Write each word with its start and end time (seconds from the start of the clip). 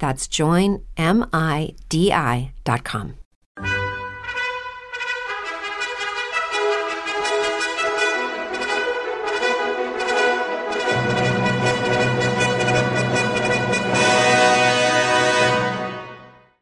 That's 0.00 0.26
joinmidi.com. 0.26 3.14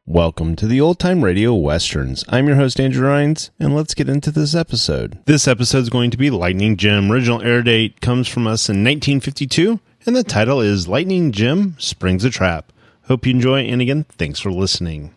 Welcome 0.05 0.55
to 0.57 0.67
the 0.67 0.81
Old 0.81 0.99
Time 0.99 1.23
Radio 1.23 1.53
Westerns. 1.53 2.25
I'm 2.27 2.47
your 2.47 2.57
host, 2.57 2.79
Andrew 2.79 3.07
Rhynes, 3.07 3.51
and 3.57 3.73
let's 3.73 3.93
get 3.93 4.09
into 4.09 4.31
this 4.31 4.53
episode. 4.53 5.17
This 5.25 5.47
episode 5.47 5.77
is 5.77 5.89
going 5.89 6.11
to 6.11 6.17
be 6.17 6.29
Lightning 6.29 6.75
Jim. 6.75 7.09
Original 7.09 7.41
air 7.41 7.61
date 7.61 8.01
comes 8.01 8.27
from 8.27 8.47
us 8.47 8.67
in 8.67 8.83
1952, 8.83 9.79
and 10.05 10.15
the 10.15 10.23
title 10.23 10.59
is 10.59 10.89
Lightning 10.89 11.31
Jim 11.31 11.77
Springs 11.79 12.25
a 12.25 12.29
Trap. 12.29 12.73
Hope 13.09 13.25
you 13.25 13.33
enjoy, 13.33 13.61
and 13.61 13.81
again, 13.81 14.05
thanks 14.19 14.39
for 14.39 14.51
listening. 14.51 15.15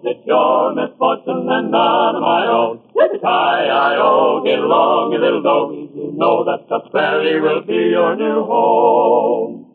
It's 0.00 0.26
your 0.26 0.74
misfortune 0.74 1.46
and 1.50 1.70
none 1.70 2.16
of 2.16 2.22
oh, 2.22 2.24
my 2.24 2.46
own. 2.46 2.80
Yippee-ki-yi-o, 2.96 4.42
get 4.46 4.58
along, 4.58 5.12
you 5.12 5.18
little 5.18 5.42
doggies. 5.42 5.87
Know 6.18 6.42
that 6.46 6.66
Scotts 6.66 6.88
Prairie 6.90 7.40
will 7.40 7.62
be 7.64 7.74
your 7.74 8.16
new 8.16 8.42
home. 8.42 9.66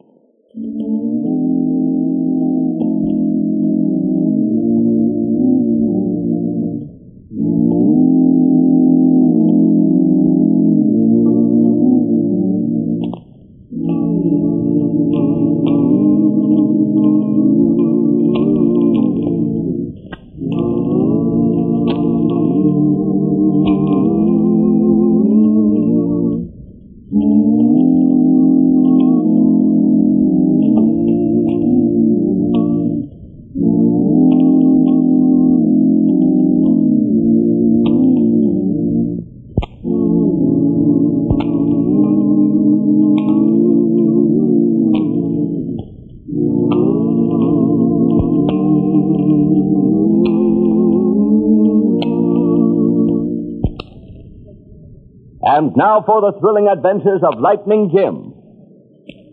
And 55.44 55.76
now 55.76 56.00
for 56.08 56.24
the 56.24 56.40
thrilling 56.40 56.72
adventures 56.72 57.20
of 57.20 57.44
Lightning 57.44 57.92
Jim. 57.92 58.32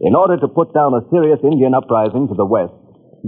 In 0.02 0.18
order 0.18 0.34
to 0.42 0.50
put 0.50 0.74
down 0.74 0.90
a 0.90 1.06
serious 1.06 1.38
Indian 1.46 1.70
uprising 1.70 2.26
to 2.26 2.34
the 2.34 2.50
west, 2.50 2.74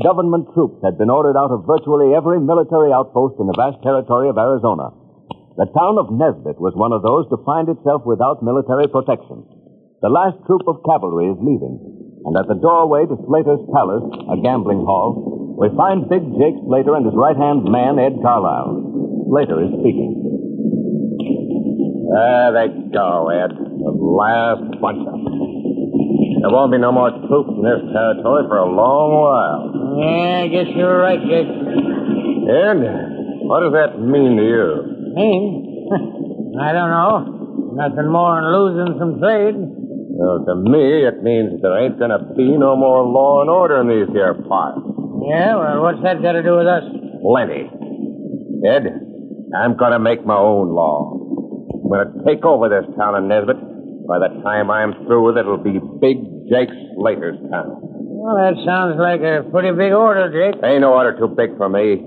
government 0.02 0.50
troops 0.50 0.82
had 0.82 0.98
been 0.98 1.06
ordered 1.06 1.38
out 1.38 1.54
of 1.54 1.62
virtually 1.62 2.10
every 2.10 2.42
military 2.42 2.90
outpost 2.90 3.38
in 3.38 3.46
the 3.46 3.54
vast 3.54 3.78
territory 3.86 4.26
of 4.26 4.40
Arizona. 4.40 4.90
The 5.54 5.70
town 5.70 5.94
of 5.94 6.10
Nesbit 6.10 6.58
was 6.58 6.74
one 6.74 6.90
of 6.90 7.06
those 7.06 7.30
to 7.30 7.44
find 7.46 7.70
itself 7.70 8.02
without 8.02 8.42
military 8.42 8.90
protection. 8.90 9.46
The 10.02 10.10
last 10.10 10.42
troop 10.50 10.66
of 10.66 10.82
cavalry 10.82 11.30
is 11.30 11.38
leaving, 11.38 11.78
and 12.26 12.34
at 12.34 12.50
the 12.50 12.58
doorway 12.58 13.06
to 13.06 13.14
Slater's 13.30 13.62
Palace, 13.70 14.10
a 14.26 14.42
gambling 14.42 14.82
hall, 14.82 15.54
we 15.54 15.70
find 15.78 16.10
Big 16.10 16.26
Jake 16.34 16.58
Slater 16.66 16.98
and 16.98 17.06
his 17.06 17.14
right-hand 17.14 17.62
man, 17.62 18.02
Ed 18.02 18.18
Carlisle. 18.26 19.30
Slater 19.30 19.70
is 19.70 19.70
speaking. 19.78 20.31
There 22.12 22.52
they 22.52 22.68
go, 22.92 23.32
Ed. 23.32 23.56
The 23.56 23.92
last 23.96 24.68
bunch 24.80 25.00
of 25.00 25.16
them. 25.16 25.24
There 26.42 26.50
won't 26.50 26.72
be 26.72 26.78
no 26.78 26.92
more 26.92 27.08
troops 27.08 27.54
in 27.56 27.62
this 27.64 27.80
territory 27.88 28.44
for 28.50 28.58
a 28.58 28.68
long 28.68 29.08
while. 29.16 29.62
Yeah, 29.96 30.44
I 30.44 30.48
guess 30.52 30.68
you're 30.76 30.98
right, 30.98 31.22
Jake. 31.22 31.48
Ed, 31.48 32.82
what 33.48 33.64
does 33.64 33.72
that 33.72 33.96
mean 33.96 34.36
to 34.36 34.44
you? 34.44 34.68
Mean? 35.16 35.88
I 36.60 36.72
don't 36.76 36.90
know. 36.90 37.80
Nothing 37.80 38.10
more 38.12 38.36
than 38.36 38.50
losing 38.52 38.98
some 39.00 39.16
trade. 39.16 39.56
Well, 39.56 40.44
to 40.44 40.54
me, 40.68 41.06
it 41.08 41.22
means 41.22 41.62
there 41.62 41.78
ain't 41.80 41.98
gonna 41.98 42.34
be 42.36 42.44
no 42.58 42.76
more 42.76 43.06
law 43.06 43.40
and 43.40 43.48
order 43.48 43.80
in 43.80 43.88
these 43.88 44.12
here 44.12 44.34
parts. 44.34 44.84
Yeah, 45.30 45.56
well, 45.56 45.80
what's 45.80 46.02
that 46.02 46.20
got 46.20 46.32
to 46.32 46.42
do 46.42 46.56
with 46.58 46.66
us? 46.66 46.84
Plenty. 47.22 47.70
Ed, 48.68 48.84
I'm 49.56 49.76
gonna 49.78 49.98
make 49.98 50.26
my 50.26 50.36
own 50.36 50.74
law. 50.74 51.21
I'm 51.92 52.08
gonna 52.08 52.24
take 52.24 52.44
over 52.44 52.72
this 52.72 52.88
town 52.96 53.14
of 53.14 53.24
Nesbit. 53.24 53.60
By 54.08 54.18
the 54.18 54.40
time 54.40 54.70
I'm 54.70 55.04
through 55.04 55.26
with 55.28 55.36
it, 55.36 55.44
it'll 55.44 55.60
be 55.60 55.76
Big 56.00 56.16
Jake 56.48 56.72
Slater's 56.96 57.36
town. 57.52 57.78
Well, 58.16 58.36
that 58.40 58.56
sounds 58.64 58.96
like 58.96 59.20
a 59.20 59.44
pretty 59.50 59.76
big 59.76 59.92
order, 59.92 60.32
Jake. 60.32 60.56
Ain't 60.64 60.80
no 60.80 60.94
order 60.94 61.12
too 61.18 61.28
big 61.28 61.56
for 61.58 61.68
me. 61.68 62.00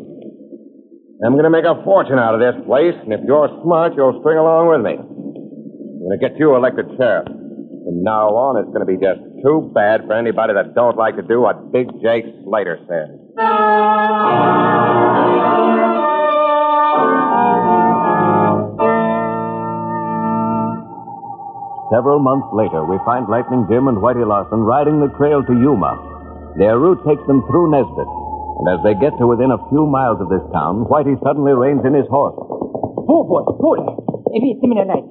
I'm 1.23 1.35
gonna 1.37 1.53
make 1.53 1.65
a 1.65 1.83
fortune 1.83 2.17
out 2.17 2.33
of 2.33 2.41
this 2.41 2.65
place, 2.65 2.95
and 3.03 3.13
if 3.13 3.21
you're 3.27 3.47
smart, 3.61 3.93
you'll 3.95 4.19
string 4.21 4.37
along 4.37 4.73
with 4.73 4.81
me. 4.81 4.97
I'm 4.97 6.01
gonna 6.01 6.17
get 6.19 6.39
you 6.39 6.55
elected 6.55 6.89
sheriff. 6.97 7.27
From 7.29 8.01
now 8.01 8.33
on, 8.33 8.57
it's 8.57 8.73
gonna 8.73 8.89
be 8.89 8.97
just 8.97 9.21
too 9.45 9.69
bad 9.73 10.07
for 10.07 10.13
anybody 10.13 10.53
that 10.53 10.73
don't 10.73 10.97
like 10.97 11.15
to 11.17 11.21
do 11.21 11.41
what 11.41 11.71
Big 11.71 11.87
Jake 12.01 12.25
Slater 12.43 12.79
says. 12.89 13.13
Several 21.93 22.17
months 22.17 22.49
later, 22.49 22.81
we 22.81 22.97
find 23.05 23.29
Lightning 23.29 23.69
Jim 23.69 23.85
and 23.87 24.01
Whitey 24.01 24.25
Larson 24.25 24.65
riding 24.65 24.97
the 24.97 25.13
trail 25.21 25.45
to 25.45 25.53
Yuma. 25.53 25.93
Their 26.57 26.79
route 26.81 27.05
takes 27.05 27.21
them 27.29 27.45
through 27.45 27.69
Nesbit. 27.69 28.09
And 28.57 28.65
as 28.73 28.79
they 28.81 28.97
get 28.97 29.13
to 29.21 29.27
within 29.27 29.51
a 29.53 29.61
few 29.69 29.85
miles 29.85 30.17
of 30.17 30.31
this 30.33 30.41
town, 30.49 30.89
Whitey 30.89 31.13
suddenly 31.21 31.53
reins 31.53 31.85
in 31.85 31.93
his 31.93 32.07
horse. 32.09 32.33
Pull, 33.05 33.29
boy, 33.29 33.45
pull. 33.61 33.77
Maybe 34.33 34.57
it's 34.57 34.63
him 34.63 34.73
in 34.73 34.81
the 34.81 34.87
night. 34.89 35.05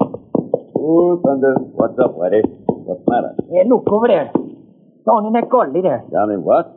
Oh, 0.74 1.20
Thunder. 1.22 1.54
What's 1.78 1.94
up, 2.02 2.18
Whitey? 2.18 2.42
What's 2.42 3.04
the 3.04 3.10
matter? 3.12 3.32
Yeah, 3.54 3.70
look, 3.70 3.86
over 3.86 4.08
there. 4.08 4.34
Down 5.06 5.30
in 5.30 5.32
that 5.38 5.46
gully 5.52 5.78
there. 5.78 6.02
Down 6.10 6.32
in 6.34 6.42
what? 6.42 6.74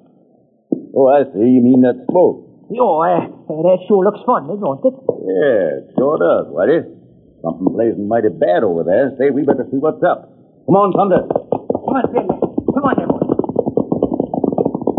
Oh, 0.94 1.08
I 1.10 1.26
see. 1.34 1.58
You 1.58 1.64
mean 1.64 1.82
that 1.88 2.06
smoke? 2.12 2.70
Yo, 2.70 3.00
uh, 3.02 3.24
that 3.48 3.80
sure 3.88 4.04
looks 4.04 4.20
funny, 4.28 4.60
don't 4.60 4.84
it? 4.84 4.94
Yeah, 5.26 5.90
sure 5.96 6.20
does, 6.20 6.52
Whitey. 6.52 6.97
Something 7.44 7.70
blazing 7.74 8.08
mighty 8.08 8.30
bad 8.30 8.64
over 8.64 8.84
there. 8.84 9.14
Say, 9.18 9.30
we 9.30 9.44
better 9.46 9.66
see 9.70 9.78
what's 9.78 10.02
up. 10.02 10.30
Come 10.66 10.76
on, 10.76 10.90
Thunder. 10.92 11.22
Come 11.30 11.94
on, 11.94 12.06
Bill. 12.12 12.28
Come 12.28 12.86
on, 12.86 12.96
there, 12.98 13.08
boy. 13.08 13.24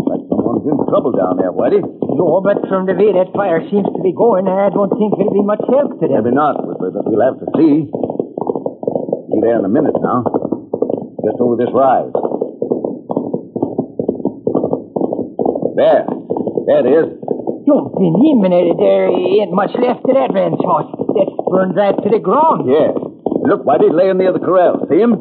Like 0.07 0.23
someone 0.31 0.59
He's 0.59 0.71
in 0.71 0.79
trouble 0.91 1.15
down 1.15 1.39
there, 1.39 1.55
Whitey. 1.55 1.79
No, 1.79 2.41
but 2.43 2.67
from 2.67 2.83
the 2.83 2.91
way 2.91 3.15
that 3.15 3.31
fire 3.31 3.63
seems 3.71 3.87
to 3.87 4.01
be 4.03 4.11
going, 4.11 4.43
I 4.47 4.67
don't 4.67 4.91
think 4.91 5.15
there'll 5.15 5.31
be 5.31 5.45
much 5.45 5.63
help 5.71 5.99
today. 6.03 6.19
Maybe 6.19 6.35
not, 6.35 6.59
but 6.59 6.79
we'll 6.79 7.23
have 7.23 7.39
to 7.39 7.47
see. 7.55 7.87
Be 7.87 9.37
there 9.39 9.55
in 9.59 9.63
a 9.63 9.71
minute 9.71 9.95
now. 10.03 10.27
Just 11.23 11.39
over 11.39 11.55
this 11.55 11.71
rise. 11.71 12.11
There. 15.79 16.03
There 16.67 16.81
it 16.83 16.91
is. 16.91 17.07
Jumping 17.63 18.15
him, 18.19 18.43
there 18.43 19.07
ain't 19.07 19.55
much 19.55 19.71
left 19.79 20.03
of 20.03 20.11
that 20.11 20.35
ranch 20.35 20.59
horse. 20.59 20.91
That's 21.15 21.33
burned 21.49 21.75
right 21.75 21.95
to 21.95 22.09
the 22.09 22.19
ground. 22.19 22.69
Yeah. 22.69 22.93
Look, 22.93 23.65
Whitey, 23.65 23.89
laying 23.91 24.17
near 24.17 24.33
the 24.33 24.39
corral. 24.39 24.85
See 24.89 24.99
him? 24.99 25.15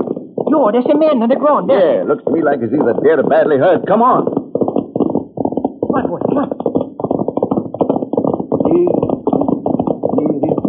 Yo, 0.48 0.70
there's 0.72 0.86
a 0.86 0.96
man 0.96 1.22
on 1.22 1.28
the 1.28 1.36
ground 1.36 1.68
there. 1.68 2.02
Yeah, 2.02 2.08
looks 2.08 2.24
to 2.24 2.30
me 2.30 2.42
like 2.42 2.60
he's 2.60 2.72
either 2.72 2.96
dead 3.04 3.20
or 3.20 3.28
badly 3.28 3.58
hurt. 3.58 3.86
Come 3.86 4.02
on. 4.02 4.24
Come 4.24 5.94
on, 5.96 6.04
boy, 6.08 6.20
come 6.24 6.38
on. 6.40 6.48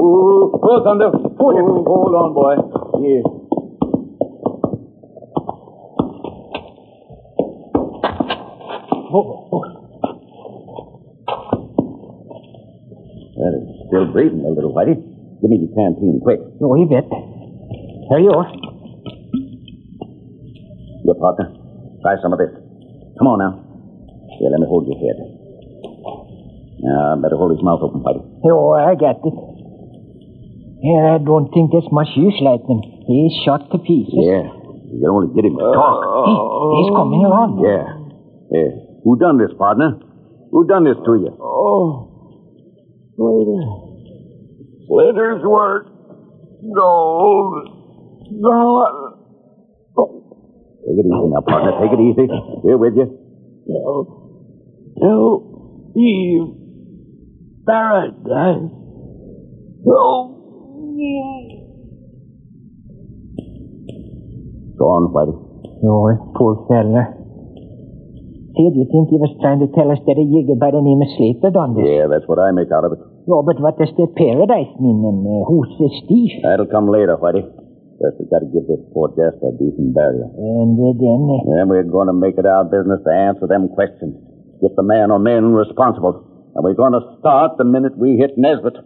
Oh, 0.01 0.59
oh, 0.63 0.83
Thunder. 0.83 1.11
Hold, 1.11 1.55
oh, 1.59 1.83
hold 1.83 2.15
on, 2.15 2.33
boy. 2.33 2.55
Yeah. 3.03 3.23
Oh. 9.11 9.49
it's 13.39 13.87
still 13.87 14.05
breathing 14.11 14.45
a 14.45 14.49
little, 14.49 14.73
Whitey. 14.73 15.08
Give 15.39 15.49
me 15.49 15.57
the 15.63 15.71
canteen, 15.71 16.19
quick. 16.19 16.39
No, 16.59 16.75
you 16.75 16.85
bet. 16.91 17.07
Here 17.07 18.19
you 18.19 18.31
are. 18.35 18.51
Your 21.07 21.15
partner. 21.15 21.55
Try 22.03 22.19
some 22.19 22.35
of 22.35 22.39
this. 22.43 22.51
Come 23.15 23.27
on 23.31 23.39
now. 23.39 23.53
Here, 24.35 24.51
let 24.51 24.59
me 24.59 24.67
hold 24.67 24.83
your 24.87 24.99
head. 24.99 25.15
Now, 26.83 27.15
better 27.23 27.35
hold 27.39 27.51
his 27.55 27.63
mouth 27.63 27.79
open, 27.79 28.03
buddy. 28.03 28.19
Oh, 28.43 28.75
I 28.75 28.95
got 28.99 29.19
it. 29.23 29.35
Yeah, 30.79 31.15
I 31.15 31.23
don't 31.23 31.51
think 31.51 31.71
there's 31.71 31.87
much 31.91 32.11
use, 32.15 32.39
Lightning. 32.39 32.83
He's 33.07 33.35
shot 33.43 33.67
to 33.71 33.79
pieces. 33.79 34.15
Yeah. 34.15 34.47
You 34.91 34.99
can 34.99 35.11
only 35.11 35.31
get 35.35 35.43
him 35.43 35.55
to 35.55 35.71
talk. 35.71 36.03
Hey, 36.03 36.83
he's 36.83 36.91
coming 36.95 37.23
around. 37.23 37.63
Yeah. 37.63 37.87
Yeah. 38.51 38.71
Who 39.03 39.19
done 39.19 39.39
this, 39.39 39.51
partner? 39.55 39.99
Who 40.51 40.67
done 40.67 40.83
this 40.83 40.99
to 41.03 41.13
you? 41.19 41.31
Oh. 41.39 42.11
Slater. 43.15 43.88
Slater's 44.89 45.43
work. 45.45 45.85
Gold. 46.73 47.53
Gone. 48.41 49.05
Take 50.81 50.97
it 50.97 51.05
easy 51.05 51.29
now, 51.29 51.41
partner. 51.45 51.77
Take 51.77 51.93
it 51.93 52.01
easy. 52.01 52.25
Here 52.65 52.77
with 52.77 52.95
you. 52.97 53.05
No. 53.67 54.33
No. 54.97 55.93
Eve. 55.95 56.57
Paradise. 57.67 58.73
No. 59.85 60.35
Go 64.77 64.85
on, 64.89 65.13
Whitey. 65.13 65.35
Oh, 65.85 66.33
poor 66.35 66.65
fella. 66.67 67.13
Say, 68.57 68.67
do 68.73 68.79
you 68.79 68.87
think 68.89 69.13
he 69.13 69.21
was 69.21 69.37
trying 69.39 69.59
to 69.59 69.67
tell 69.71 69.91
us 69.91 69.99
that 70.07 70.17
a 70.17 70.25
jigger 70.25 70.57
by 70.57 70.71
the 70.71 70.81
name 70.81 70.99
of 70.99 71.09
Slater 71.15 71.51
done 71.53 71.75
this? 71.77 71.85
Yeah, 71.85 72.07
that's 72.09 72.25
what 72.25 72.39
I 72.39 72.51
make 72.51 72.71
out 72.73 72.83
of 72.83 72.97
it. 72.97 73.08
No, 73.27 73.43
but 73.43 73.59
what 73.59 73.77
does 73.77 73.91
the 73.97 74.07
paradise 74.15 74.71
mean, 74.79 75.03
and 75.03 75.21
uh, 75.25 75.43
who's 75.47 75.69
the 75.77 75.89
Steve? 76.05 76.43
That'll 76.43 76.69
come 76.69 76.87
later, 76.87 77.17
Whitey. 77.17 77.43
First, 77.99 78.15
we've 78.19 78.31
got 78.31 78.39
to 78.39 78.49
give 78.49 78.63
this 78.65 78.79
poor 78.95 79.11
Jester 79.11 79.51
a 79.51 79.55
decent 79.59 79.91
burial. 79.91 80.31
And 80.31 80.79
uh, 80.79 80.95
then... 80.95 81.21
Uh, 81.27 81.43
Then 81.51 81.65
we're 81.67 81.83
going 81.83 82.07
to 82.07 82.15
make 82.15 82.39
it 82.39 82.47
our 82.47 82.63
business 82.63 83.03
to 83.03 83.11
answer 83.11 83.45
them 83.45 83.67
questions. 83.75 84.15
Get 84.63 84.75
the 84.75 84.83
man 84.83 85.11
or 85.11 85.19
men 85.19 85.51
responsible. 85.51 86.51
And 86.55 86.63
we're 86.63 86.79
going 86.79 86.93
to 86.93 87.03
start 87.19 87.57
the 87.57 87.65
minute 87.65 87.97
we 87.97 88.15
hit 88.15 88.37
Nesbit. 88.37 88.79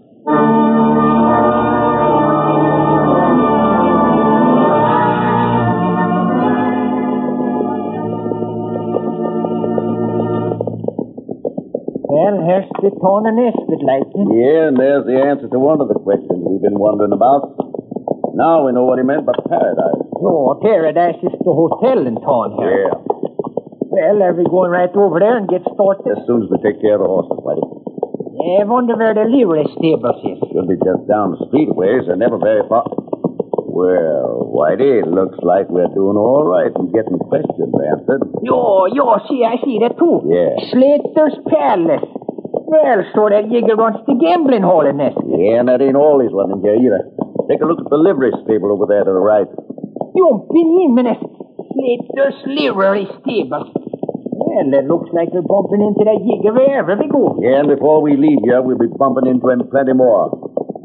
The 12.38 12.98
and 12.98 13.84
Lightning. 13.84 14.30
Yeah, 14.34 14.74
and 14.74 14.78
there's 14.78 15.06
the 15.06 15.18
answer 15.22 15.48
to 15.50 15.60
one 15.60 15.82
of 15.82 15.88
the 15.90 16.00
questions 16.02 16.42
we've 16.42 16.64
been 16.64 16.80
wondering 16.80 17.14
about. 17.14 17.54
Now 18.34 18.66
we 18.66 18.74
know 18.74 18.90
what 18.90 18.98
he 18.98 19.06
meant 19.06 19.26
by 19.30 19.38
paradise. 19.46 20.02
Oh, 20.18 20.58
paradise 20.58 21.22
is 21.22 21.36
the 21.46 21.54
hotel 21.54 22.02
in 22.08 22.18
town 22.18 22.58
here. 22.58 22.90
Yeah. 22.90 22.98
Well, 23.94 24.26
are 24.26 24.34
we 24.34 24.44
going 24.50 24.74
right 24.74 24.90
over 24.90 25.22
there 25.22 25.38
and 25.38 25.46
get 25.46 25.62
started? 25.70 26.18
As 26.18 26.26
soon 26.26 26.46
as 26.46 26.50
we 26.50 26.58
take 26.66 26.82
care 26.82 26.98
of 26.98 27.06
the 27.06 27.12
horses, 27.12 27.38
Whitey. 27.38 27.66
I 28.44 28.66
wonder 28.66 28.98
where 28.98 29.14
the 29.14 29.30
livery 29.30 29.70
stables 29.78 30.18
is. 30.26 30.42
Should 30.50 30.66
be 30.66 30.82
just 30.82 31.06
down 31.06 31.38
the 31.38 31.46
street 31.48 31.70
ways. 31.70 32.10
They're 32.10 32.18
never 32.18 32.42
very 32.42 32.66
far. 32.66 32.90
Well, 33.70 34.50
Whitey, 34.50 35.06
it 35.06 35.10
looks 35.10 35.38
like 35.46 35.70
we're 35.70 35.94
doing 35.94 36.18
all 36.18 36.42
right 36.42 36.74
in 36.74 36.90
getting 36.90 37.22
questions 37.22 37.74
answered. 37.94 38.22
Yo, 38.42 38.86
yo, 38.90 39.18
see, 39.30 39.44
I 39.46 39.58
see 39.64 39.80
that 39.82 39.98
too. 39.98 40.26
Yeah. 40.26 40.58
Slater's 40.72 41.38
Palace. 41.50 42.23
Well, 42.74 43.06
so 43.14 43.30
that 43.30 43.54
jigger 43.54 43.78
runs 43.78 44.02
the 44.10 44.18
gambling 44.18 44.66
hall 44.66 44.82
in 44.90 44.98
this. 44.98 45.14
Yeah, 45.30 45.62
and 45.62 45.70
that 45.70 45.78
ain't 45.78 45.94
all 45.94 46.18
he's 46.18 46.34
running 46.34 46.58
here 46.66 46.74
either. 46.74 47.06
Take 47.46 47.62
a 47.62 47.70
look 47.70 47.78
at 47.78 47.90
the 47.94 48.02
livery 48.02 48.34
stable 48.42 48.74
over 48.74 48.90
there 48.90 49.06
to 49.06 49.14
the 49.14 49.22
right. 49.22 49.46
Jumping 50.18 50.70
him 50.82 50.98
in 50.98 51.06
a 51.14 51.16
Slater's 51.70 52.40
livery 52.50 53.06
stable. 53.22 53.70
Well, 53.70 54.66
it 54.74 54.90
looks 54.90 55.14
like 55.14 55.30
we're 55.30 55.46
bumping 55.46 55.86
into 55.86 56.02
that 56.02 56.18
jigger 56.18 56.50
wherever 56.50 56.98
we 56.98 57.06
go. 57.14 57.38
Yeah, 57.46 57.62
and 57.62 57.70
before 57.70 58.02
we 58.02 58.18
leave 58.18 58.42
here, 58.42 58.66
we'll 58.66 58.82
be 58.82 58.90
bumping 58.90 59.30
into 59.30 59.54
him 59.54 59.70
plenty 59.70 59.94
more. 59.94 60.34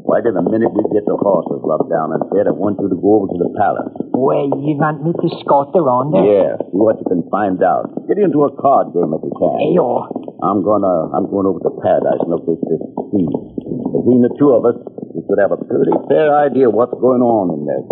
Whitey, 0.05 0.32
the 0.32 0.44
minute 0.44 0.73
we 0.73 0.85
get 0.93 1.08
the 1.08 1.17
horses 1.17 1.61
rubbed 1.64 1.88
down 1.88 2.12
and 2.17 2.20
fed, 2.32 2.49
I 2.49 2.52
want 2.52 2.81
you 2.85 2.88
to 2.93 2.96
go 3.00 3.25
over 3.25 3.32
to 3.32 3.38
the 3.40 3.52
palace. 3.56 3.93
Well, 4.12 4.61
you 4.61 4.76
want 4.76 5.05
me 5.05 5.12
to 5.12 5.29
scout 5.40 5.73
around 5.73 6.12
there? 6.12 6.25
Yeah, 6.25 6.52
see 6.69 6.76
what 6.81 7.00
you 7.00 7.08
can 7.08 7.25
find 7.32 7.61
out. 7.64 7.93
Get 8.08 8.20
into 8.20 8.44
a 8.44 8.52
card 8.56 8.93
game 8.93 9.12
if 9.12 9.20
you 9.25 9.32
can. 9.32 9.56
Hey, 9.56 9.73
yo. 9.76 10.28
I'm 10.38 10.62
gonna 10.62 11.11
I'm 11.19 11.26
going 11.26 11.46
over 11.50 11.58
to 11.67 11.73
Paradise 11.82 12.23
and 12.23 12.31
look 12.31 12.46
at 12.46 12.62
this 12.62 12.82
scene. 13.11 13.26
Between 13.26 14.23
the 14.23 14.31
two 14.38 14.55
of 14.55 14.62
us, 14.62 14.79
we 15.11 15.26
should 15.26 15.43
have 15.43 15.50
a 15.50 15.58
pretty 15.58 15.90
fair 16.06 16.31
idea 16.31 16.70
what's 16.70 16.94
going 16.94 17.23
on 17.26 17.58
in 17.58 17.67
there. 17.67 17.82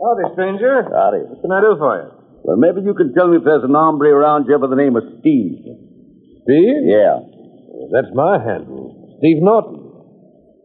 Howdy, 0.00 0.32
stranger. 0.32 0.88
Howdy. 0.88 1.28
What 1.28 1.42
can 1.42 1.52
I 1.52 1.60
do 1.60 1.76
for 1.76 1.92
you? 2.00 2.08
Well, 2.44 2.56
maybe 2.56 2.80
you 2.80 2.94
can 2.94 3.12
tell 3.12 3.28
me 3.28 3.36
if 3.36 3.44
there's 3.44 3.64
an 3.64 3.74
hombre 3.74 4.08
around 4.08 4.46
here 4.46 4.58
by 4.58 4.68
the 4.68 4.76
name 4.80 4.96
of 4.96 5.02
Steve. 5.20 5.60
Steve? 6.48 6.88
Yeah. 6.88 7.20
That's 7.92 8.08
my 8.14 8.38
handle. 8.42 8.77
Steve 9.18 9.42
Norton. 9.42 9.82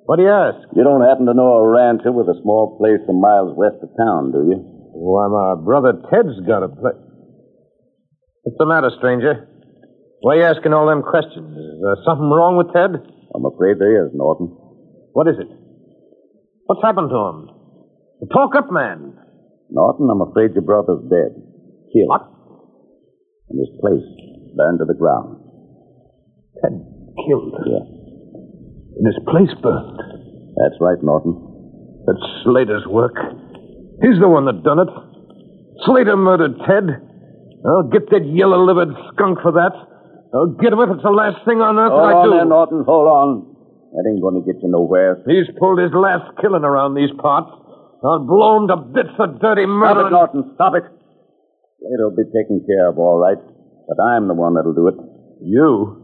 What 0.05 0.17
do 0.17 0.23
you 0.23 0.29
ask? 0.29 0.61
You 0.75 0.83
don't 0.83 1.01
happen 1.01 1.25
to 1.25 1.33
know 1.33 1.57
a 1.57 1.65
rancher 1.65 2.11
with 2.11 2.29
a 2.29 2.37
small 2.43 2.77
place 2.77 3.01
some 3.07 3.17
miles 3.17 3.55
west 3.57 3.81
of 3.81 3.89
town, 3.97 4.29
do 4.29 4.45
you? 4.45 4.59
Why, 4.93 5.25
my 5.25 5.57
brother 5.57 5.97
Ted's 6.11 6.37
got 6.45 6.61
a 6.61 6.69
place. 6.69 7.01
What's 8.43 8.59
the 8.59 8.69
matter, 8.69 8.91
stranger? 8.99 9.47
Why 10.21 10.35
are 10.35 10.37
you 10.37 10.45
asking 10.45 10.73
all 10.73 10.85
them 10.85 11.01
questions? 11.01 11.49
Is 11.49 11.81
there 11.81 11.97
something 12.05 12.29
wrong 12.29 12.59
with 12.59 12.69
Ted? 12.75 12.93
I'm 13.33 13.47
afraid 13.47 13.79
there 13.81 14.05
is, 14.05 14.13
Norton. 14.13 14.53
What 15.17 15.25
is 15.31 15.39
it? 15.39 15.49
What's 16.67 16.83
happened 16.83 17.09
to 17.09 17.19
him? 17.33 17.39
The 18.21 18.27
talk 18.29 18.53
up, 18.53 18.69
man. 18.69 19.17
Norton, 19.71 20.07
I'm 20.13 20.21
afraid 20.21 20.53
your 20.53 20.67
brother's 20.67 21.01
dead. 21.09 21.33
Killed. 21.89 22.11
What? 22.11 22.29
And 23.49 23.57
his 23.57 23.73
place 23.81 24.05
burned 24.53 24.77
to 24.77 24.85
the 24.85 24.93
ground. 24.93 25.41
Ted 26.61 26.77
killed. 27.25 27.57
Yeah. 27.65 28.02
And 28.97 29.05
his 29.07 29.17
place 29.25 29.53
burned. 29.61 29.97
That's 30.57 30.77
right, 30.79 31.01
Norton. 31.01 31.33
That's 32.05 32.21
Slater's 32.43 32.85
work. 32.85 33.15
He's 34.01 34.19
the 34.19 34.27
one 34.29 34.45
that 34.45 34.61
done 34.63 34.79
it. 34.79 34.91
Slater 35.85 36.17
murdered 36.17 36.57
Ted. 36.67 36.85
I'll 37.65 37.89
get 37.89 38.09
that 38.11 38.27
yellow-livered 38.27 38.91
skunk 39.13 39.39
for 39.41 39.53
that. 39.55 39.73
I'll 40.33 40.53
get 40.59 40.73
him 40.73 40.81
if 40.81 40.89
it's 40.93 41.03
the 41.05 41.13
last 41.13 41.45
thing 41.45 41.61
on 41.61 41.77
earth 41.79 41.93
Hold 41.93 42.09
I 42.09 42.13
on 42.13 42.25
do. 42.25 42.31
there, 42.35 42.45
Norton. 42.45 42.83
Hold 42.85 43.07
on. 43.07 43.29
That 43.93 44.03
ain't 44.09 44.21
going 44.21 44.41
to 44.41 44.45
get 44.45 44.61
you 44.61 44.69
nowhere. 44.69 45.21
He's 45.29 45.45
pulled 45.61 45.77
his 45.79 45.93
last 45.93 46.25
killing 46.41 46.65
around 46.65 46.93
these 46.97 47.13
parts. 47.21 47.49
Oh, 47.53 48.19
I'll 48.19 48.25
blow 48.27 48.57
him 48.59 48.67
to 48.67 48.77
bits 48.91 49.13
for 49.15 49.27
dirty 49.39 49.63
Stop 49.63 49.79
murder. 49.79 50.07
it, 50.07 50.11
Norton. 50.11 50.51
Stop 50.57 50.73
it. 50.75 50.83
Slater'll 51.79 52.17
be 52.17 52.25
taken 52.33 52.65
care 52.67 52.89
of 52.89 52.97
all 52.97 53.21
right. 53.21 53.37
But 53.39 53.97
I'm 54.01 54.27
the 54.27 54.33
one 54.33 54.55
that'll 54.57 54.73
do 54.75 54.89
it. 54.89 54.97
You? 55.45 56.02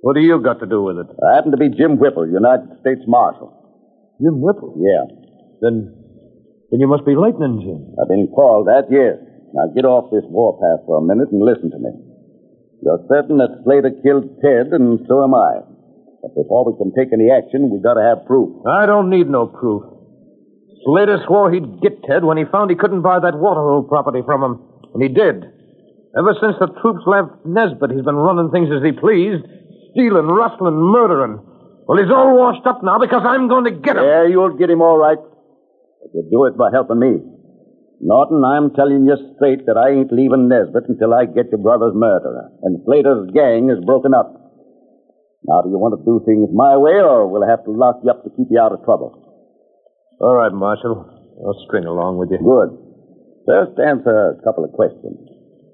What 0.00 0.14
do 0.16 0.20
you 0.20 0.40
got 0.40 0.60
to 0.60 0.66
do 0.66 0.82
with 0.82 0.96
it? 0.96 1.08
I 1.20 1.36
happen 1.36 1.52
to 1.52 1.60
be 1.60 1.68
Jim 1.68 1.98
Whipple, 1.98 2.24
United 2.24 2.80
States 2.80 3.04
Marshal. 3.06 3.52
Jim 4.20 4.40
Whipple. 4.40 4.76
Yeah. 4.80 5.04
Then, 5.60 5.92
then 6.72 6.80
you 6.80 6.88
must 6.88 7.04
be 7.04 7.14
Lightning 7.14 7.60
Jim. 7.60 7.96
I've 8.00 8.08
been 8.08 8.32
called 8.32 8.68
that, 8.68 8.88
yes. 8.88 9.20
Now 9.52 9.68
get 9.76 9.84
off 9.84 10.08
this 10.08 10.24
warpath 10.32 10.86
for 10.86 10.96
a 10.96 11.04
minute 11.04 11.28
and 11.32 11.44
listen 11.44 11.70
to 11.70 11.80
me. 11.80 11.92
You're 12.80 13.04
certain 13.12 13.36
that 13.44 13.60
Slater 13.64 13.92
killed 14.00 14.40
Ted, 14.40 14.72
and 14.72 15.04
so 15.04 15.20
am 15.20 15.36
I. 15.36 15.68
But 16.24 16.32
before 16.32 16.64
we 16.64 16.80
can 16.80 16.96
take 16.96 17.12
any 17.12 17.28
action, 17.28 17.68
we've 17.68 17.84
gotta 17.84 18.00
have 18.00 18.24
proof. 18.24 18.64
I 18.64 18.86
don't 18.86 19.10
need 19.10 19.28
no 19.28 19.46
proof. 19.46 19.84
Slater 20.88 21.20
swore 21.26 21.52
he'd 21.52 21.80
get 21.84 22.00
Ted 22.08 22.24
when 22.24 22.38
he 22.40 22.48
found 22.48 22.70
he 22.70 22.76
couldn't 22.76 23.04
buy 23.04 23.20
that 23.20 23.36
Waterhole 23.36 23.84
property 23.84 24.24
from 24.24 24.40
him. 24.40 24.54
And 24.96 25.02
he 25.02 25.12
did. 25.12 25.44
Ever 26.16 26.32
since 26.40 26.56
the 26.56 26.72
troops 26.80 27.04
left 27.04 27.44
Nesbit, 27.44 27.92
he's 27.92 28.04
been 28.04 28.16
running 28.16 28.50
things 28.50 28.72
as 28.72 28.82
he 28.82 28.92
pleased, 28.96 29.44
stealing, 29.92 30.26
rustling, 30.26 30.78
murdering. 30.78 31.40
Well, 31.86 31.98
he's 31.98 32.10
all 32.10 32.36
washed 32.38 32.66
up 32.66 32.82
now 32.82 32.98
because 32.98 33.22
I'm 33.26 33.48
going 33.48 33.64
to 33.64 33.74
get 33.74 33.96
him. 33.96 34.04
Yeah, 34.04 34.26
you'll 34.26 34.56
get 34.56 34.70
him 34.70 34.82
all 34.82 34.96
right. 34.96 35.18
But 35.18 36.10
you 36.14 36.22
do 36.30 36.46
it 36.46 36.56
by 36.56 36.70
helping 36.72 36.98
me. 36.98 37.18
Norton, 38.00 38.40
I'm 38.40 38.72
telling 38.72 39.04
you 39.04 39.16
straight 39.36 39.66
that 39.66 39.76
I 39.76 39.92
ain't 39.92 40.12
leaving 40.12 40.48
Nesbit 40.48 40.88
until 40.88 41.12
I 41.12 41.28
get 41.28 41.52
your 41.52 41.60
brother's 41.60 41.92
murderer. 41.92 42.48
And 42.62 42.80
Slater's 42.86 43.28
gang 43.36 43.68
is 43.68 43.84
broken 43.84 44.14
up. 44.14 44.32
Now, 45.44 45.60
do 45.60 45.68
you 45.68 45.76
want 45.76 45.96
to 45.96 46.04
do 46.04 46.20
things 46.24 46.48
my 46.52 46.76
way, 46.76 47.00
or 47.00 47.28
we'll 47.28 47.48
have 47.48 47.64
to 47.64 47.72
lock 47.72 48.00
you 48.04 48.10
up 48.10 48.24
to 48.24 48.30
keep 48.32 48.48
you 48.48 48.60
out 48.60 48.72
of 48.72 48.84
trouble? 48.84 49.16
All 50.20 50.36
right, 50.36 50.52
Marshal. 50.52 51.08
I'll 51.44 51.60
string 51.68 51.84
along 51.84 52.16
with 52.20 52.28
you. 52.32 52.40
Good. 52.40 52.76
First, 53.48 53.80
answer 53.80 54.36
a 54.36 54.42
couple 54.44 54.64
of 54.64 54.72
questions. 54.72 55.16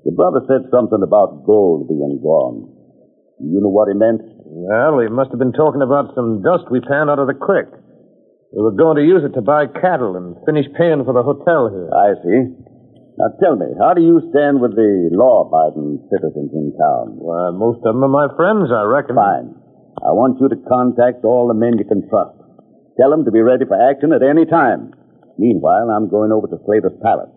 Your 0.06 0.14
brother 0.14 0.42
said 0.46 0.70
something 0.70 1.02
about 1.02 1.42
gold 1.46 1.90
being 1.90 2.22
gone. 2.22 2.75
You 3.38 3.60
know 3.60 3.68
what 3.68 3.88
he 3.88 3.94
meant? 3.94 4.24
Well, 4.46 5.00
he 5.04 5.08
must 5.12 5.30
have 5.30 5.38
been 5.38 5.52
talking 5.52 5.82
about 5.82 6.14
some 6.16 6.40
dust 6.40 6.70
we 6.70 6.80
found 6.88 7.10
out 7.10 7.20
of 7.20 7.28
the 7.28 7.36
creek. 7.36 7.68
We 8.56 8.64
were 8.64 8.72
going 8.72 8.96
to 8.96 9.04
use 9.04 9.20
it 9.20 9.36
to 9.36 9.44
buy 9.44 9.68
cattle 9.68 10.16
and 10.16 10.40
finish 10.48 10.64
paying 10.72 11.04
for 11.04 11.12
the 11.12 11.26
hotel 11.26 11.68
here. 11.68 11.92
I 11.92 12.16
see. 12.24 12.40
Now 13.20 13.32
tell 13.40 13.56
me, 13.56 13.68
how 13.76 13.92
do 13.92 14.00
you 14.00 14.24
stand 14.32 14.60
with 14.60 14.76
the 14.76 15.08
law-abiding 15.12 16.08
citizens 16.08 16.52
in 16.52 16.72
town? 16.76 17.16
Well, 17.20 17.52
most 17.52 17.84
of 17.84 17.92
them 17.92 18.04
are 18.04 18.12
my 18.12 18.28
friends, 18.36 18.72
I 18.72 18.84
reckon. 18.84 19.16
Fine. 19.16 19.56
I 20.04 20.12
want 20.12 20.40
you 20.40 20.48
to 20.48 20.68
contact 20.68 21.24
all 21.24 21.48
the 21.48 21.56
men 21.56 21.80
you 21.80 21.88
can 21.88 22.04
trust. 22.08 22.36
Tell 23.00 23.08
them 23.12 23.24
to 23.24 23.32
be 23.32 23.40
ready 23.40 23.64
for 23.64 23.76
action 23.76 24.12
at 24.12 24.24
any 24.24 24.44
time. 24.44 24.92
Meanwhile, 25.36 25.88
I'm 25.92 26.08
going 26.08 26.32
over 26.32 26.48
to 26.48 26.60
Slater's 26.64 26.96
palace. 27.00 27.32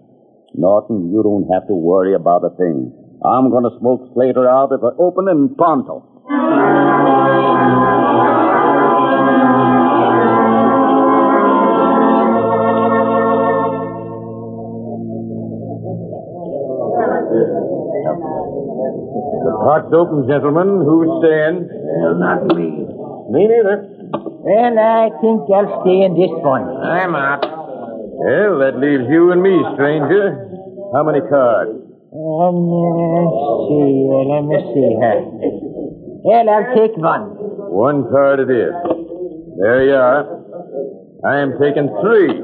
Norton, 0.55 1.11
you 1.11 1.23
don't 1.23 1.47
have 1.51 1.67
to 1.67 1.75
worry 1.75 2.15
about 2.15 2.43
a 2.43 2.55
thing. 2.55 2.91
I'm 3.25 3.51
going 3.51 3.63
to 3.63 3.75
smoke 3.79 4.11
Slater 4.13 4.47
out 4.47 4.71
of 4.71 4.79
the 4.79 4.95
open 4.97 5.27
and 5.27 5.55
pronto. 5.57 6.05
The 19.43 19.53
pot's 19.63 19.91
open, 19.93 20.27
gentlemen. 20.27 20.83
Who's 20.87 21.11
staying? 21.19 21.67
Well, 21.67 22.15
not 22.15 22.47
me. 22.55 22.87
Me 23.35 23.47
neither. 23.51 23.83
Well, 24.15 24.79
I 24.79 25.09
think 25.19 25.43
I'll 25.51 25.83
stay 25.83 26.07
in 26.07 26.15
this 26.15 26.31
one. 26.39 26.63
I'm 26.63 27.15
out. 27.15 27.43
Well, 27.43 28.59
that 28.59 28.79
leaves 28.79 29.03
you 29.09 29.31
and 29.31 29.41
me, 29.43 29.59
stranger. 29.75 30.47
How 30.93 31.03
many 31.03 31.19
cards? 31.27 31.88
Um, 32.09 32.57
me 32.65 33.21
see, 33.69 34.09
let 34.25 34.41
me 34.49 34.57
see 34.73 34.97
here. 34.97 35.21
Well, 36.25 36.49
I'll 36.49 36.73
take 36.73 36.97
one. 36.97 37.37
One 37.69 38.09
card 38.09 38.39
it 38.41 38.49
is. 38.49 38.73
There 39.61 39.85
you 39.85 39.93
are. 39.93 40.25
I 41.21 41.37
am 41.39 41.53
taking 41.61 41.85
three. 42.01 42.41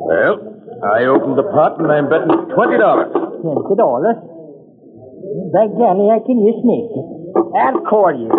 Well, 0.00 0.34
I 0.80 1.04
opened 1.04 1.36
the 1.36 1.44
pot 1.52 1.76
and 1.78 1.92
I'm 1.92 2.08
betting 2.08 2.48
twenty 2.56 2.78
dollars. 2.80 3.12
Twenty 3.12 3.76
dollars. 3.76 4.16
By 5.52 5.68
golly, 5.76 6.08
I 6.08 6.24
can 6.24 6.40
use 6.40 6.64
me. 6.64 6.88
I'll 7.60 7.84
call 7.84 8.16
you. 8.16 8.32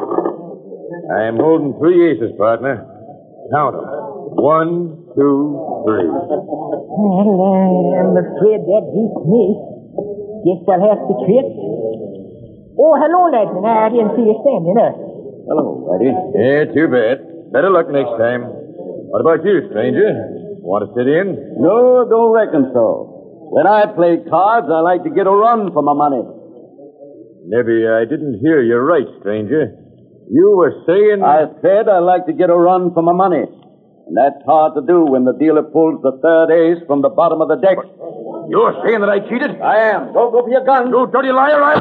I 1.13 1.27
am 1.29 1.37
holding 1.37 1.77
three 1.77 2.01
aces, 2.09 2.33
partner. 2.37 2.81
Count 3.53 3.75
'em. 3.75 3.85
One, 4.41 5.04
two, 5.15 5.35
three. 5.87 6.07
Well, 6.07 7.29
uh, 7.39 7.99
I'm 7.99 8.13
afraid 8.19 8.61
that 8.67 8.83
beats 8.91 9.21
me. 9.25 9.43
Guess 10.45 10.61
I'll 10.69 10.85
have 10.85 11.01
to 11.07 11.15
quit. 11.25 11.47
Oh, 12.75 12.93
hello, 12.99 13.31
Lightning. 13.31 13.63
I 13.65 13.87
didn't 13.89 14.13
see 14.19 14.27
you 14.27 14.35
standing 14.43 14.77
up. 14.77 14.95
Hello, 15.47 15.95
Eddie. 15.95 16.11
Yeah, 16.35 16.67
too 16.75 16.87
bad. 16.91 17.23
Better 17.55 17.71
luck 17.71 17.87
next 17.87 18.19
time. 18.19 18.43
What 19.09 19.21
about 19.23 19.45
you, 19.47 19.63
stranger? 19.71 20.11
Want 20.59 20.83
to 20.83 20.89
sit 20.97 21.07
in? 21.07 21.61
No, 21.61 22.03
don't 22.09 22.33
reckon 22.33 22.71
so. 22.73 23.47
When 23.53 23.67
I 23.67 23.85
play 23.93 24.19
cards, 24.27 24.67
I 24.67 24.81
like 24.81 25.03
to 25.05 25.13
get 25.13 25.27
a 25.27 25.31
run 25.31 25.71
for 25.71 25.81
my 25.85 25.93
money. 25.93 26.19
Maybe 27.47 27.85
I 27.87 28.03
didn't 28.03 28.41
hear 28.41 28.59
you 28.61 28.75
right, 28.81 29.05
stranger. 29.21 29.71
You 30.27 30.57
were 30.57 30.73
saying. 30.89 31.21
I 31.21 31.45
said 31.61 31.87
I 31.87 31.99
like 31.99 32.25
to 32.25 32.33
get 32.33 32.49
a 32.49 32.57
run 32.57 32.91
for 32.93 33.03
my 33.05 33.13
money. 33.13 33.45
And 34.07 34.15
that's 34.15 34.37
hard 34.45 34.75
to 34.75 34.81
do 34.85 35.01
when 35.05 35.25
the 35.25 35.33
dealer 35.33 35.63
pulls 35.63 36.01
the 36.01 36.13
third 36.21 36.53
ace 36.53 36.83
from 36.85 37.01
the 37.01 37.09
bottom 37.09 37.41
of 37.41 37.47
the 37.49 37.55
deck. 37.55 37.77
You're 38.49 38.77
saying 38.85 39.01
that 39.01 39.09
I 39.09 39.19
cheated? 39.25 39.59
I 39.61 39.89
am. 39.97 40.13
Don't 40.13 40.31
go 40.31 40.43
for 40.45 40.49
your 40.49 40.63
gun. 40.63 40.89
You 40.89 41.09
dirty 41.11 41.31
liar! 41.31 41.57
I... 41.57 41.73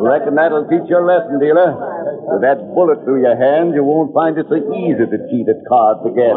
Reckon 0.00 0.34
that'll 0.36 0.64
teach 0.68 0.88
you 0.88 0.98
a 0.98 1.04
lesson, 1.04 1.38
dealer. 1.38 1.95
With 2.26 2.42
that 2.42 2.58
bullet 2.74 3.06
through 3.06 3.22
your 3.22 3.38
hand, 3.38 3.70
you 3.70 3.86
won't 3.86 4.10
find 4.10 4.34
it 4.34 4.50
so 4.50 4.58
easy 4.58 5.06
to 5.06 5.18
cheat 5.30 5.46
at 5.46 5.62
cards 5.70 6.02
again. 6.02 6.34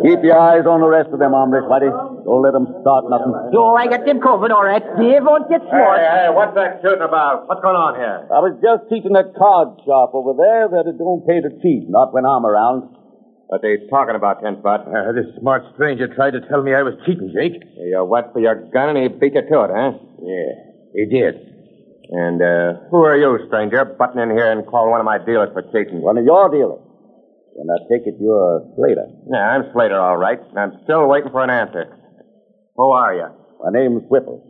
Keep 0.00 0.24
your 0.24 0.40
eyes 0.40 0.64
on 0.64 0.80
the 0.80 0.88
rest 0.88 1.12
of 1.12 1.20
them, 1.20 1.36
hombres, 1.36 1.68
buddy. 1.68 1.92
Don't 1.92 2.40
let 2.40 2.56
them 2.56 2.64
start 2.80 3.04
nothing. 3.12 3.36
So 3.52 3.76
I 3.76 3.84
got 3.84 4.08
them 4.08 4.24
covered, 4.24 4.48
all 4.48 4.64
right. 4.64 4.80
They 4.80 5.20
won't 5.20 5.44
get 5.52 5.60
smart. 5.68 6.00
hey, 6.00 6.08
hey, 6.08 6.28
what's 6.32 6.56
that 6.56 6.80
shooting 6.80 7.04
about? 7.04 7.44
What's 7.52 7.60
going 7.60 7.76
on 7.76 8.00
here? 8.00 8.24
I 8.32 8.40
was 8.40 8.56
just 8.64 8.88
teaching 8.88 9.12
a 9.12 9.28
card 9.28 9.76
shop 9.84 10.16
over 10.16 10.32
there 10.32 10.72
that 10.72 10.88
it 10.88 10.96
don't 10.96 11.20
pay 11.28 11.44
to 11.44 11.52
cheat, 11.60 11.84
not 11.92 12.16
when 12.16 12.24
I'm 12.24 12.48
around. 12.48 12.88
What 13.52 13.60
they 13.60 13.76
talking 13.92 14.16
about, 14.16 14.40
Ten 14.40 14.56
Spot? 14.60 14.88
Uh, 14.88 15.12
this 15.12 15.28
smart 15.40 15.64
stranger 15.76 16.08
tried 16.08 16.32
to 16.32 16.40
tell 16.48 16.60
me 16.64 16.72
I 16.72 16.80
was 16.84 16.96
cheating, 17.04 17.32
Jake. 17.32 17.60
You 17.76 18.04
wet 18.04 18.32
for 18.32 18.40
your 18.40 18.56
gun 18.72 18.96
and 18.96 18.98
he 19.04 19.08
beat 19.08 19.36
you 19.36 19.44
to 19.44 19.56
it, 19.64 19.70
huh? 19.72 19.92
Yeah, 20.20 20.52
he 20.96 21.04
did. 21.08 21.57
And 22.10 22.40
uh, 22.40 22.88
who 22.90 23.04
are 23.04 23.16
you, 23.16 23.36
stranger, 23.48 23.84
butting 23.84 24.20
in 24.20 24.30
here 24.30 24.50
and 24.50 24.66
calling 24.66 24.90
one 24.90 25.00
of 25.00 25.04
my 25.04 25.18
dealers 25.18 25.50
for 25.52 25.60
cheating? 25.68 26.00
One 26.00 26.16
of 26.16 26.24
your 26.24 26.48
dealers. 26.48 26.80
And 27.60 27.68
I 27.68 27.76
take 27.90 28.06
it 28.06 28.16
you're 28.18 28.64
Slater. 28.76 29.04
Yeah, 29.28 29.44
I'm 29.44 29.68
Slater, 29.72 30.00
all 30.00 30.16
right. 30.16 30.38
And 30.38 30.58
I'm 30.58 30.72
still 30.84 31.06
waiting 31.06 31.30
for 31.30 31.44
an 31.44 31.50
answer. 31.50 31.84
Who 32.76 32.90
are 32.92 33.12
you? 33.12 33.28
My 33.60 33.70
name's 33.74 34.04
Whipple. 34.08 34.40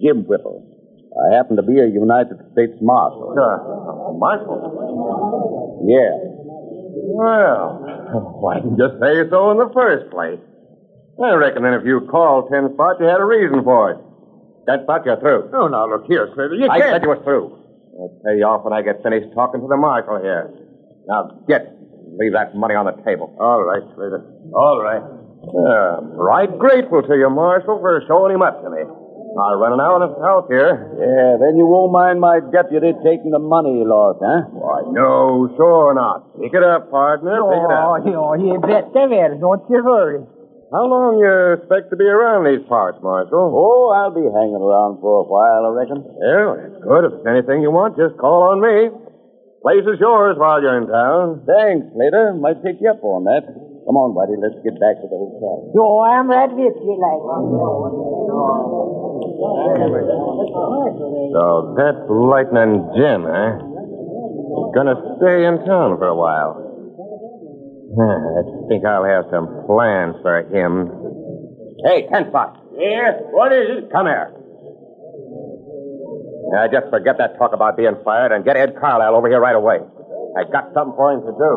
Jim 0.00 0.24
Whipple. 0.24 0.64
I 1.12 1.36
happen 1.36 1.56
to 1.56 1.62
be 1.62 1.76
a 1.76 1.86
United 1.86 2.38
States 2.56 2.72
Marshal. 2.80 3.36
Uh, 3.36 4.16
Marshal. 4.16 5.84
Yeah. 5.84 6.16
Well, 7.12 8.40
why 8.40 8.56
didn't 8.56 8.78
you 8.78 8.88
just 8.88 8.96
say 9.02 9.28
so 9.28 9.50
in 9.50 9.58
the 9.58 9.68
first 9.74 10.08
place? 10.08 10.40
I 11.20 11.34
reckon 11.34 11.62
then 11.62 11.74
if 11.74 11.84
you 11.84 12.08
called 12.08 12.48
Ten 12.50 12.72
Spot, 12.72 12.96
you 12.98 13.06
had 13.06 13.20
a 13.20 13.24
reason 13.26 13.62
for 13.62 13.90
it. 13.92 13.98
Ten 14.68 14.82
Spot, 14.84 15.02
you're 15.04 15.18
through. 15.20 15.50
Oh, 15.54 15.66
now 15.68 15.88
look 15.90 16.06
here, 16.06 16.28
Slater. 16.34 16.54
You 16.54 16.70
I 16.70 16.78
can't. 16.78 16.92
said 16.94 17.02
you 17.02 17.08
were 17.10 17.22
through. 17.24 17.58
I'll 17.98 18.14
pay 18.24 18.38
you 18.38 18.46
off 18.46 18.64
when 18.64 18.72
I 18.72 18.80
get 18.82 19.02
finished 19.02 19.28
talking 19.34 19.60
to 19.60 19.68
the 19.68 19.76
marshal 19.76 20.18
here. 20.22 20.48
Now 21.06 21.42
get. 21.48 21.78
Leave 22.12 22.36
that 22.36 22.52
money 22.54 22.74
on 22.76 22.84
the 22.84 22.92
table. 23.08 23.32
All 23.40 23.64
right, 23.64 23.80
Slater. 23.96 24.20
All 24.52 24.78
right. 24.84 25.00
Yeah, 25.42 25.98
right 26.14 26.50
grateful 26.60 27.02
to 27.02 27.14
you, 27.16 27.26
Marshal, 27.32 27.80
for 27.80 27.98
showing 28.06 28.36
him 28.36 28.42
up 28.44 28.62
to 28.62 28.68
me. 28.70 28.84
I'll 28.84 29.56
run 29.56 29.72
an 29.72 29.80
hour 29.80 29.96
of 30.04 30.12
house 30.20 30.44
here. 30.46 30.92
Yeah, 31.00 31.40
then 31.40 31.56
you 31.56 31.64
won't 31.64 31.90
mind 31.90 32.20
my 32.20 32.38
deputy 32.52 32.92
taking 33.02 33.32
the 33.32 33.40
money 33.40 33.80
he 33.80 33.84
lost, 33.88 34.20
huh? 34.20 34.44
Oh, 34.44 34.60
Why, 34.60 34.78
no, 34.92 35.48
sure 35.56 35.96
not. 35.96 36.36
Pick 36.36 36.52
it 36.52 36.62
up, 36.62 36.92
partner. 36.92 37.40
Pick 37.40 37.64
it 37.64 37.72
Oh, 37.72 37.96
up. 37.96 38.04
you, 38.04 38.52
you 38.52 38.60
bet 38.60 38.92
I. 38.92 39.40
Don't 39.40 39.64
you 39.72 39.80
worry. 39.82 40.20
How 40.72 40.88
long 40.88 41.20
you 41.20 41.60
expect 41.60 41.92
to 41.92 42.00
be 42.00 42.08
around 42.08 42.48
these 42.48 42.64
parts, 42.64 42.96
Marshal? 43.04 43.52
Oh, 43.52 43.92
I'll 43.92 44.16
be 44.16 44.24
hanging 44.24 44.56
around 44.56 45.04
for 45.04 45.20
a 45.20 45.26
while, 45.28 45.68
I 45.68 45.70
reckon. 45.76 46.00
Well, 46.00 46.56
it's 46.64 46.80
good. 46.80 47.02
If 47.12 47.12
there's 47.20 47.28
anything 47.28 47.60
you 47.60 47.68
want, 47.68 48.00
just 48.00 48.16
call 48.16 48.48
on 48.48 48.64
me. 48.64 48.88
Place 49.60 49.84
is 49.84 50.00
yours 50.00 50.40
while 50.40 50.64
you're 50.64 50.80
in 50.80 50.88
town. 50.88 51.44
Thanks, 51.44 51.92
Slater. 51.92 52.32
Might 52.40 52.64
take 52.64 52.80
you 52.80 52.88
up 52.88 53.04
on 53.04 53.28
that. 53.28 53.44
Come 53.52 54.00
on, 54.00 54.16
buddy. 54.16 54.32
Let's 54.40 54.56
get 54.64 54.80
back 54.80 54.96
to 55.04 55.06
the 55.12 55.18
hotel. 55.20 55.76
So 55.76 55.82
I'm 56.08 56.32
right 56.32 56.48
with 56.48 56.72
you, 56.80 56.94
like. 56.96 57.20
So 61.36 61.76
that's 61.76 62.00
Lightning 62.08 62.80
Jim, 62.96 63.28
eh? 63.28 63.60
Gonna 64.72 64.96
stay 65.20 65.44
in 65.44 65.60
town 65.68 66.00
for 66.00 66.08
a 66.08 66.16
while. 66.16 66.71
I 67.92 68.68
think 68.68 68.86
I'll 68.86 69.04
have 69.04 69.26
some 69.30 69.64
plans 69.66 70.16
for 70.22 70.40
him. 70.48 70.88
Hey, 71.84 72.08
Henfox. 72.08 72.56
Yes? 72.72 73.20
What 73.30 73.52
is 73.52 73.84
it? 73.84 73.92
Come 73.92 74.06
here. 74.06 74.32
Now, 76.52 76.68
just 76.72 76.88
forget 76.88 77.18
that 77.18 77.36
talk 77.38 77.52
about 77.52 77.76
being 77.76 77.96
fired 78.02 78.32
and 78.32 78.44
get 78.44 78.56
Ed 78.56 78.76
Carlisle 78.80 79.14
over 79.14 79.28
here 79.28 79.40
right 79.40 79.56
away. 79.56 79.76
I 80.36 80.44
got 80.50 80.72
something 80.72 80.96
for 80.96 81.12
him 81.12 81.20
to 81.20 81.32
do. 81.36 81.52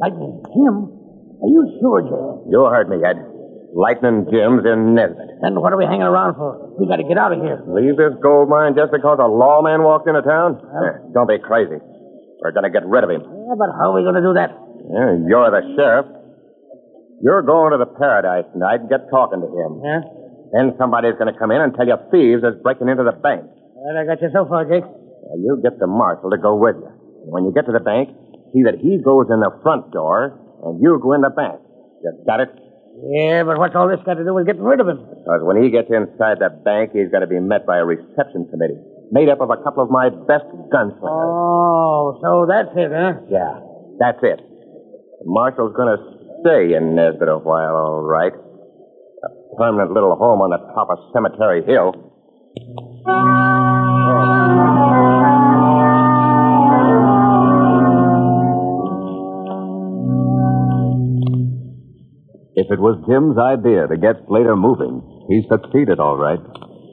Lightning 0.00 0.42
him. 0.54 0.93
Are 1.44 1.52
you 1.52 1.62
sure, 1.76 2.00
Jim? 2.00 2.48
You 2.48 2.64
heard 2.72 2.88
me, 2.88 3.04
Ed. 3.04 3.20
Lightning 3.76 4.24
Jim's 4.32 4.64
in 4.64 4.96
Nesbit. 4.96 5.44
Then 5.44 5.60
what 5.60 5.76
are 5.76 5.76
we 5.76 5.84
hanging 5.84 6.08
around 6.08 6.40
for? 6.40 6.72
We 6.80 6.88
got 6.88 7.02
to 7.02 7.04
get 7.04 7.20
out 7.20 7.36
of 7.36 7.44
here. 7.44 7.60
Leave 7.68 8.00
this 8.00 8.16
gold 8.24 8.48
mine 8.48 8.72
just 8.72 8.88
because 8.94 9.20
a 9.20 9.28
lawman 9.28 9.84
walked 9.84 10.08
into 10.08 10.24
town? 10.24 10.56
Eh, 10.56 11.12
don't 11.12 11.28
be 11.28 11.36
crazy. 11.36 11.76
We're 12.40 12.56
going 12.56 12.64
to 12.64 12.72
get 12.72 12.88
rid 12.88 13.04
of 13.04 13.10
him. 13.12 13.28
Yeah, 13.28 13.60
but 13.60 13.68
how 13.76 13.92
are 13.92 13.96
we 13.98 14.06
going 14.06 14.16
to 14.16 14.24
do 14.24 14.32
that? 14.40 14.56
Yeah, 14.88 15.20
you're 15.28 15.50
the 15.52 15.62
sheriff. 15.76 16.06
You're 17.20 17.44
going 17.44 17.76
to 17.76 17.80
the 17.82 17.92
paradise 17.92 18.48
tonight 18.56 18.80
and 18.80 18.88
get 18.88 19.10
talking 19.12 19.44
to 19.44 19.50
him. 19.52 19.84
Yeah? 19.84 20.00
Then 20.56 20.72
somebody's 20.80 21.20
going 21.20 21.28
to 21.28 21.36
come 21.36 21.52
in 21.52 21.60
and 21.60 21.76
tell 21.76 21.84
you 21.84 21.98
thieves 22.08 22.40
is 22.40 22.56
breaking 22.64 22.88
into 22.88 23.04
the 23.04 23.12
bank. 23.12 23.44
Well, 23.74 23.92
I 24.00 24.08
got 24.08 24.22
you 24.24 24.32
so 24.32 24.48
far, 24.48 24.64
Jake. 24.64 24.86
Now, 24.86 25.36
you 25.36 25.60
get 25.60 25.76
the 25.76 25.90
marshal 25.90 26.30
to 26.32 26.40
go 26.40 26.56
with 26.56 26.78
you. 26.80 26.88
When 27.28 27.44
you 27.44 27.52
get 27.52 27.66
to 27.68 27.74
the 27.74 27.84
bank, 27.84 28.14
see 28.54 28.62
that 28.64 28.78
he 28.78 29.02
goes 29.02 29.28
in 29.34 29.42
the 29.42 29.50
front 29.60 29.90
door 29.90 30.40
and 30.64 30.82
you 30.82 30.98
go 31.02 31.12
in 31.12 31.20
the 31.20 31.30
bank. 31.30 31.60
You 32.02 32.12
got 32.26 32.40
it? 32.40 32.48
Yeah, 33.10 33.42
but 33.42 33.58
what's 33.58 33.74
all 33.74 33.88
this 33.88 33.98
got 34.06 34.14
to 34.14 34.24
do 34.24 34.32
with 34.32 34.46
getting 34.46 34.62
rid 34.62 34.80
of 34.80 34.88
him? 34.88 34.98
Because 34.98 35.42
when 35.42 35.62
he 35.62 35.70
gets 35.70 35.90
inside 35.90 36.38
the 36.38 36.48
bank, 36.64 36.92
he's 36.94 37.10
going 37.10 37.22
to 37.22 37.30
be 37.30 37.40
met 37.40 37.66
by 37.66 37.78
a 37.78 37.84
reception 37.84 38.46
committee 38.50 38.78
made 39.10 39.28
up 39.28 39.40
of 39.40 39.50
a 39.50 39.56
couple 39.62 39.82
of 39.82 39.90
my 39.90 40.08
best 40.08 40.46
gunslingers. 40.72 41.06
Oh, 41.06 42.18
so 42.22 42.46
that's 42.48 42.70
it, 42.76 42.90
huh? 42.90 43.20
Yeah, 43.28 43.60
that's 43.98 44.18
it. 44.22 44.40
The 44.40 45.26
marshal's 45.26 45.74
going 45.76 45.96
to 45.96 46.02
stay 46.42 46.74
in 46.74 46.94
Nesbit 46.94 47.28
a 47.28 47.38
while, 47.38 47.76
all 47.76 48.02
right. 48.02 48.32
A 48.32 49.56
permanent 49.56 49.92
little 49.92 50.16
home 50.16 50.40
on 50.40 50.50
the 50.50 50.58
top 50.74 50.88
of 50.90 50.98
Cemetery 51.12 51.64
Hill. 51.64 51.92
Oh. 53.06 55.43
If 62.64 62.72
it 62.72 62.80
was 62.80 62.96
Jim's 63.04 63.36
idea 63.36 63.84
to 63.84 64.00
get 64.00 64.24
Slater 64.24 64.56
moving, 64.56 65.04
he 65.28 65.44
succeeded 65.52 66.00
all 66.00 66.16
right. 66.16 66.40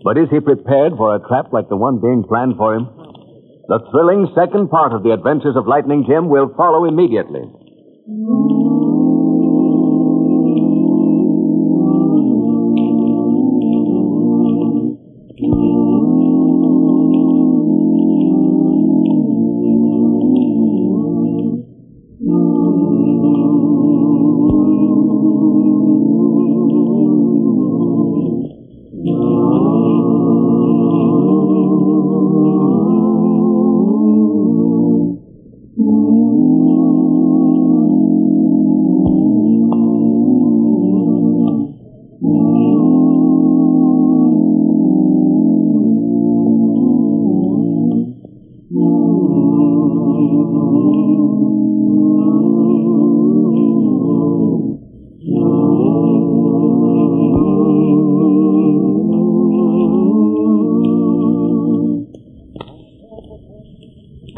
But 0.03 0.19
is 0.19 0.27
he 0.27 0.43
prepared 0.43 0.99
for 0.99 1.15
a 1.15 1.23
trap 1.23 1.55
like 1.55 1.71
the 1.71 1.79
one 1.79 2.03
being 2.03 2.27
planned 2.27 2.59
for 2.59 2.75
him? 2.75 2.91
The 3.71 3.79
thrilling 3.87 4.27
second 4.35 4.67
part 4.67 4.91
of 4.91 5.03
the 5.07 5.15
adventures 5.15 5.55
of 5.55 5.71
Lightning 5.71 6.03
Jim 6.03 6.27
will 6.27 6.51
follow 6.59 6.83
immediately. 6.83 7.47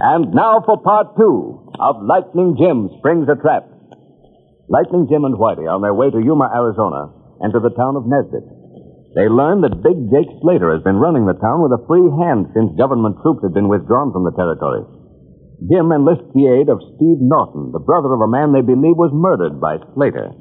And 0.04 0.36
now 0.36 0.60
for 0.60 0.84
part 0.84 1.16
two 1.16 1.72
of 1.80 2.04
Lightning 2.04 2.60
Jim 2.60 2.92
Springs 3.00 3.24
a 3.32 3.40
Trap. 3.40 3.64
Lightning 4.68 5.08
Jim 5.08 5.24
and 5.24 5.40
Whitey 5.40 5.64
are 5.64 5.80
on 5.80 5.84
their 5.86 5.96
way 5.96 6.12
to 6.12 6.20
Yuma, 6.20 6.52
Arizona, 6.52 7.08
and 7.40 7.56
to 7.56 7.64
the 7.64 7.72
town 7.72 7.96
of 7.96 8.04
Nesbit. 8.04 8.44
They 9.16 9.32
learn 9.32 9.64
that 9.64 9.80
Big 9.80 9.96
Jake 10.12 10.28
Slater 10.44 10.76
has 10.76 10.84
been 10.84 11.00
running 11.00 11.24
the 11.24 11.40
town 11.40 11.64
with 11.64 11.72
a 11.72 11.88
free 11.88 12.04
hand 12.20 12.52
since 12.52 12.76
government 12.76 13.16
troops 13.24 13.48
had 13.48 13.56
been 13.56 13.72
withdrawn 13.72 14.12
from 14.12 14.28
the 14.28 14.36
territory. 14.36 14.84
Jim 15.72 15.88
enlists 15.88 16.36
the 16.36 16.52
aid 16.52 16.68
of 16.68 16.84
Steve 17.00 17.24
Norton, 17.24 17.72
the 17.72 17.80
brother 17.88 18.12
of 18.12 18.20
a 18.20 18.28
man 18.28 18.52
they 18.52 18.66
believe 18.66 19.00
was 19.00 19.16
murdered 19.16 19.64
by 19.64 19.80
Slater. 19.96 20.36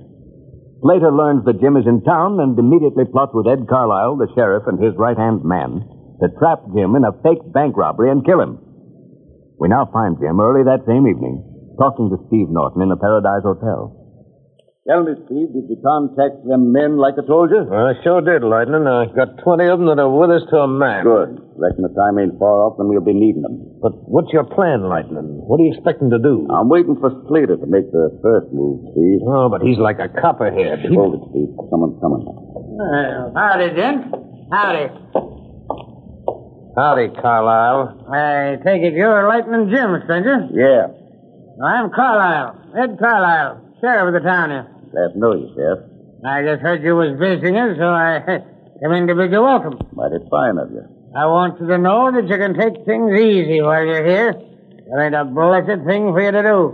Slater 0.83 1.15
learns 1.15 1.47
that 1.47 1.63
Jim 1.63 1.79
is 1.79 1.87
in 1.87 2.03
town 2.03 2.43
and 2.43 2.59
immediately 2.59 3.07
plots 3.07 3.31
with 3.31 3.47
Ed 3.47 3.71
Carlisle, 3.71 4.19
the 4.19 4.33
sheriff, 4.35 4.67
and 4.67 4.83
his 4.83 4.99
right-hand 4.99 5.47
man 5.47 5.87
to 6.19 6.35
trap 6.43 6.67
Jim 6.75 6.99
in 6.99 7.07
a 7.07 7.15
fake 7.23 7.47
bank 7.55 7.79
robbery 7.79 8.11
and 8.11 8.27
kill 8.27 8.43
him. 8.43 8.72
We 9.63 9.71
now 9.71 9.87
find 9.95 10.19
Jim 10.19 10.43
early 10.43 10.67
that 10.67 10.83
same 10.91 11.07
evening 11.07 11.39
talking 11.79 12.11
to 12.11 12.19
Steve 12.27 12.51
Norton 12.51 12.83
in 12.83 12.91
the 12.91 12.99
Paradise 12.99 13.47
Hotel. 13.47 13.95
Tell 14.91 15.07
me, 15.07 15.15
Steve, 15.31 15.55
did 15.55 15.71
you 15.71 15.79
contact 15.79 16.43
them 16.43 16.75
men 16.75 16.99
like 16.99 17.15
I 17.15 17.23
told 17.23 17.55
you? 17.55 17.71
I 17.71 17.95
sure 18.03 18.19
did, 18.27 18.43
Lightning. 18.43 18.91
I 18.91 19.07
got 19.15 19.39
20 19.39 19.63
of 19.71 19.79
them 19.79 19.87
that 19.87 20.03
are 20.03 20.11
with 20.11 20.35
us 20.35 20.43
to 20.51 20.67
a 20.67 20.67
man. 20.67 21.07
Good. 21.07 21.39
Reckon 21.55 21.87
the 21.87 21.95
time 21.95 22.19
ain't 22.19 22.43
far 22.43 22.67
off, 22.67 22.75
then 22.75 22.91
we'll 22.91 23.07
be 23.07 23.15
needing 23.15 23.47
them. 23.47 23.79
But 23.79 23.95
what's 24.11 24.35
your 24.35 24.43
plan, 24.43 24.83
Lightning? 24.91 25.47
What 25.47 25.63
are 25.63 25.65
you 25.71 25.79
expecting 25.79 26.11
to 26.11 26.19
do? 26.19 26.51
I'm 26.51 26.67
waiting 26.67 26.99
for 26.99 27.15
Slater 27.31 27.55
to 27.55 27.69
make 27.71 27.87
the 27.95 28.11
first 28.19 28.51
move, 28.51 28.83
Steve. 28.99 29.23
Oh, 29.23 29.47
but 29.47 29.63
he's 29.63 29.79
like 29.79 30.03
a 30.03 30.11
copperhead. 30.11 30.83
He... 30.83 30.91
Hold 30.91 31.23
it, 31.23 31.25
Steve. 31.31 31.55
Someone's 31.71 32.03
coming. 32.03 32.27
Well, 32.27 33.31
howdy, 33.39 33.79
gents. 33.79 34.11
Howdy. 34.51 34.91
Howdy, 36.75 37.13
Carlisle. 37.21 38.09
I 38.09 38.57
take 38.65 38.81
it 38.81 38.95
you're 38.95 39.29
Lightning 39.29 39.69
Jim, 39.69 39.93
stranger. 40.09 40.49
Yeah. 40.57 40.89
I'm 41.61 41.93
Carlisle. 41.93 42.73
Ed 42.73 42.97
Carlisle, 42.97 43.77
sheriff 43.83 44.09
of 44.09 44.17
the 44.17 44.25
town 44.25 44.49
here. 44.49 44.65
Glad 44.89 45.13
to 45.13 45.19
know 45.19 45.37
you, 45.37 45.53
Sheriff. 45.53 45.85
I 46.25 46.41
just 46.41 46.63
heard 46.65 46.81
you 46.81 46.97
was 46.97 47.13
visiting 47.21 47.61
us, 47.61 47.77
so 47.77 47.93
I 47.93 48.25
came 48.81 48.93
in 48.97 49.05
to 49.05 49.15
bid 49.15 49.37
you 49.37 49.45
welcome. 49.45 49.85
Mighty 49.93 50.25
fine 50.33 50.57
of 50.57 50.73
you. 50.73 50.81
I 51.13 51.29
want 51.29 51.61
you 51.61 51.69
to 51.69 51.77
know 51.77 52.09
that 52.09 52.25
you 52.25 52.41
can 52.41 52.57
take 52.57 52.89
things 52.89 53.21
easy 53.21 53.61
while 53.61 53.85
you're 53.85 54.09
here. 54.09 54.33
There 54.33 55.05
ain't 55.05 55.13
a 55.13 55.29
blessed 55.29 55.85
thing 55.85 56.09
for 56.09 56.25
you 56.25 56.33
to 56.33 56.41
do. 56.41 56.73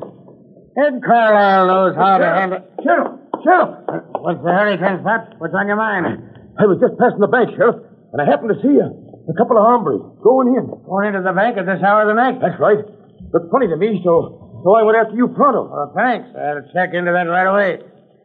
Ed 0.79 1.03
Carlisle 1.03 1.67
knows 1.67 1.97
how 1.99 2.23
to 2.23 2.29
handle... 2.39 2.63
Sheriff! 2.87 3.19
Sheriff! 3.43 3.71
What's 4.15 4.47
the 4.47 4.55
hurry, 4.55 4.79
Spot? 4.79 5.43
What's 5.43 5.55
on 5.59 5.67
your 5.67 5.75
mind? 5.75 6.23
I 6.55 6.71
was 6.71 6.79
just 6.79 6.95
passing 7.03 7.19
the 7.19 7.27
bank, 7.27 7.51
Sheriff, 7.59 7.83
and 8.15 8.23
I 8.23 8.31
happened 8.31 8.55
to 8.55 8.63
see 8.63 8.79
you. 8.79 9.08
A 9.29 9.35
couple 9.37 9.61
of 9.61 9.64
hombres 9.64 10.01
going 10.25 10.57
in. 10.57 10.73
Going 10.88 11.12
into 11.12 11.21
the 11.21 11.37
bank 11.37 11.61
at 11.61 11.69
this 11.69 11.85
hour 11.85 12.09
of 12.09 12.09
the 12.09 12.17
night? 12.17 12.41
That's 12.41 12.57
right. 12.57 12.81
Looked 12.81 13.53
funny 13.53 13.69
to 13.69 13.77
me, 13.77 14.01
so 14.01 14.49
so 14.64 14.75
I 14.75 14.83
went 14.83 14.97
after 14.97 15.14
you 15.14 15.29
pronto. 15.29 15.69
Well, 15.69 15.93
thanks. 15.95 16.33
I'll 16.33 16.64
check 16.73 16.97
into 16.97 17.12
that 17.12 17.29
right 17.29 17.47
away. 17.47 17.79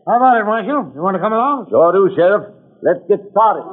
How 0.08 0.16
about 0.18 0.40
it, 0.40 0.46
Marshal? 0.46 0.96
You 0.96 1.02
want 1.04 1.16
to 1.16 1.22
come 1.22 1.34
along? 1.34 1.68
Sure 1.70 1.92
do, 1.92 2.10
Sheriff. 2.16 2.56
Let's 2.82 3.04
get 3.08 3.20
started. 3.32 3.64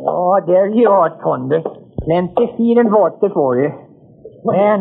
Oh, 0.00 0.40
there 0.46 0.68
you 0.68 0.88
are, 0.88 1.20
Thunder. 1.22 1.60
Plenty 2.04 2.52
feed 2.56 2.76
and 2.78 2.90
water 2.92 3.28
for 3.32 3.60
you. 3.60 3.83
Man, 4.44 4.80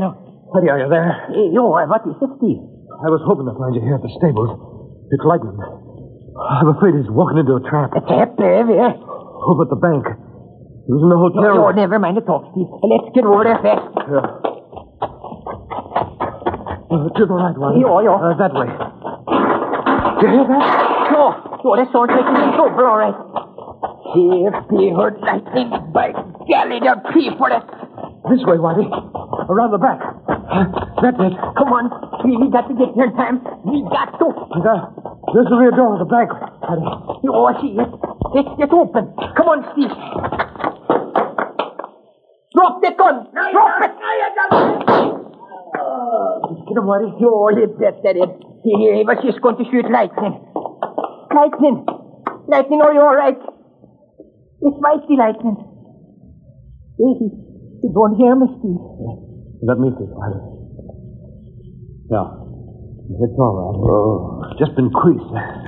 What 0.52 0.60
are 0.68 0.80
you 0.80 0.90
there? 0.92 1.12
jo, 1.56 1.72
what 1.72 2.04
is 2.04 2.20
it, 2.20 2.32
Steve? 2.38 2.60
I 2.60 3.08
was 3.08 3.24
hoping 3.24 3.48
to 3.48 3.56
find 3.56 3.72
you 3.76 3.82
here 3.82 3.96
at 3.96 4.04
the 4.04 4.12
stables. 4.20 4.52
It's 5.12 5.24
Lightning. 5.24 5.56
I'm 5.56 6.68
afraid 6.76 7.00
he's 7.00 7.08
walking 7.08 7.40
into 7.40 7.56
a 7.56 7.64
trap. 7.64 7.96
A 7.96 8.02
trap 8.04 8.36
there, 8.36 8.68
yeah. 8.68 8.92
Over 9.00 9.64
at 9.64 9.72
the 9.72 9.80
bank. 9.80 10.04
He 10.84 10.92
was 10.92 11.00
in 11.00 11.10
the 11.10 11.16
hotel. 11.16 11.56
No, 11.64 11.72
never 11.72 11.96
mind 11.98 12.18
the 12.20 12.26
talk, 12.28 12.52
Steve. 12.52 12.68
Let's 12.84 13.08
get 13.16 13.24
over 13.24 13.44
there 13.48 13.60
fast. 13.64 13.88
Yeah. 14.04 14.28
Uh, 16.92 17.08
to 17.16 17.24
the 17.24 17.34
right, 17.34 17.56
one. 17.58 17.80
Yeah, 17.80 18.04
yeah. 18.04 18.20
Uh, 18.20 18.36
that 18.36 18.52
way. 18.54 18.68
Do 18.68 20.24
You 20.28 20.44
hear 20.44 20.48
that? 20.52 20.64
Oh, 21.16 21.32
oh, 21.64 21.74
that 21.80 21.88
sounds 21.96 22.12
like 22.12 22.28
it's 22.28 22.56
trouble, 22.60 22.84
all 22.84 23.00
right. 23.00 23.16
If 24.12 24.56
they 24.76 24.92
heard 24.92 25.18
lightning, 25.24 25.72
by 25.96 26.12
golly, 26.12 26.84
pay 27.16 27.32
for 27.38 27.48
it. 27.48 27.64
This 28.30 28.44
way, 28.46 28.58
Whitey. 28.60 28.88
Around 29.54 29.70
the 29.70 29.78
back. 29.78 30.02
That's 30.98 31.20
it. 31.22 31.34
Come 31.38 31.70
on. 31.78 31.86
We, 32.26 32.42
we 32.42 32.50
got 32.50 32.66
to 32.66 32.74
get 32.74 32.90
here 32.98 33.06
in 33.06 33.14
time. 33.14 33.38
We 33.62 33.86
got 33.86 34.18
to. 34.18 34.34
There's 35.30 35.46
the 35.46 35.58
rear 35.62 35.70
door 35.78 35.94
of 35.94 36.02
the. 36.02 36.10
Whitey. 36.10 36.34
Oh, 37.30 37.46
I 37.46 37.54
see 37.62 37.78
it. 37.78 37.86
It's, 38.34 38.50
it's 38.66 38.74
open. 38.74 39.14
Come 39.14 39.48
on, 39.54 39.62
Steve. 39.78 39.94
Drop 42.50 42.82
the 42.82 42.98
gun. 42.98 43.30
Drop 43.30 43.78
it. 43.86 43.94
Get 46.66 46.74
him, 46.74 46.90
Whitey. 46.90 47.14
Oh, 47.22 47.54
You're 47.54 47.78
bet 47.78 48.02
that 48.02 48.18
it. 48.18 48.34
He, 48.66 48.74
he 48.74 49.06
was 49.06 49.22
just 49.22 49.38
going 49.46 49.62
to 49.62 49.70
shoot 49.70 49.86
lightning. 49.86 50.34
Lightning. 51.30 51.86
Lightning, 52.50 52.82
are 52.82 52.94
you 52.94 53.06
all 53.06 53.14
right? 53.14 53.38
It's 53.38 54.78
mighty 54.82 55.14
lightning. 55.14 55.62
Hey, 56.98 57.14
he, 57.22 57.30
he 57.86 57.94
don't 57.94 58.18
hear 58.18 58.34
me, 58.34 58.50
Steve. 58.58 59.33
Let 59.64 59.80
me 59.80 59.88
see, 59.96 60.04
Whitey. 60.12 60.44
Yeah. 62.12 62.28
It's 63.16 63.38
all 63.40 63.56
right. 63.56 63.76
Oh, 63.80 64.44
just 64.60 64.76
been 64.76 64.92
creased. 64.92 65.24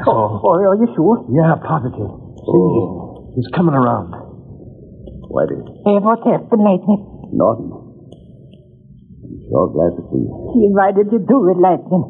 Oh, 0.08 0.39
oh, 0.43 0.55
are 0.60 0.75
you 0.75 0.88
sure? 0.95 1.23
Yeah, 1.31 1.55
positive. 1.63 2.12
See, 2.43 2.51
oh. 2.51 3.31
he's 3.36 3.47
coming 3.55 3.71
around. 3.75 4.12
Whitey, 5.31 5.63
Hey, 5.88 5.97
what 6.03 6.19
happened, 6.27 6.63
Lightning? 6.63 7.01
Norton. 7.31 7.71
I'm 7.71 9.36
sure 9.47 9.67
glad 9.71 9.95
to 9.95 10.03
see 10.12 10.21
you. 10.27 10.31
See, 10.55 10.67
why 10.75 10.91
did 10.91 11.08
you 11.15 11.19
do 11.23 11.38
it, 11.51 11.58
Lightning? 11.60 12.03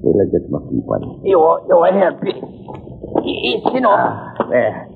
Wait 0.00 0.16
till 0.16 0.20
I 0.20 0.26
get 0.32 0.48
my 0.48 0.64
feet, 0.68 0.84
Whitey. 0.88 1.28
You're, 1.28 1.60
you're 1.68 1.92
happy. 1.92 2.32
It's 2.40 3.68
enough. 3.76 4.36
There. 4.48 4.88